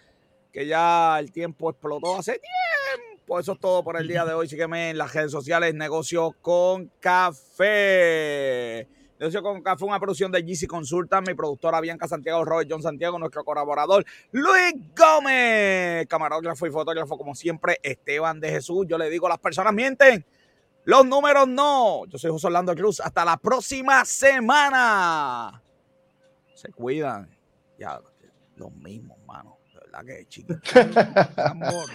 [0.53, 3.39] que ya el tiempo explotó hace tiempo.
[3.39, 4.47] Eso es todo por el día de hoy.
[4.47, 8.87] Sígueme en las redes sociales, Negocio con Café.
[9.19, 13.17] Negocio con Café, una producción de GC Consulta, mi productora Bianca Santiago, Robert John Santiago,
[13.17, 18.85] nuestro colaborador Luis Gómez, camarógrafo y fotógrafo, como siempre, Esteban de Jesús.
[18.87, 20.23] Yo le digo, las personas mienten.
[20.83, 22.05] Los números no.
[22.07, 22.99] Yo soy José Orlando Cruz.
[22.99, 25.61] Hasta la próxima semana.
[26.55, 27.29] Se cuidan.
[27.77, 27.99] Ya,
[28.55, 29.57] los mismos, mano.
[29.73, 30.55] De verdad que chiquito.
[31.45, 31.89] Amor,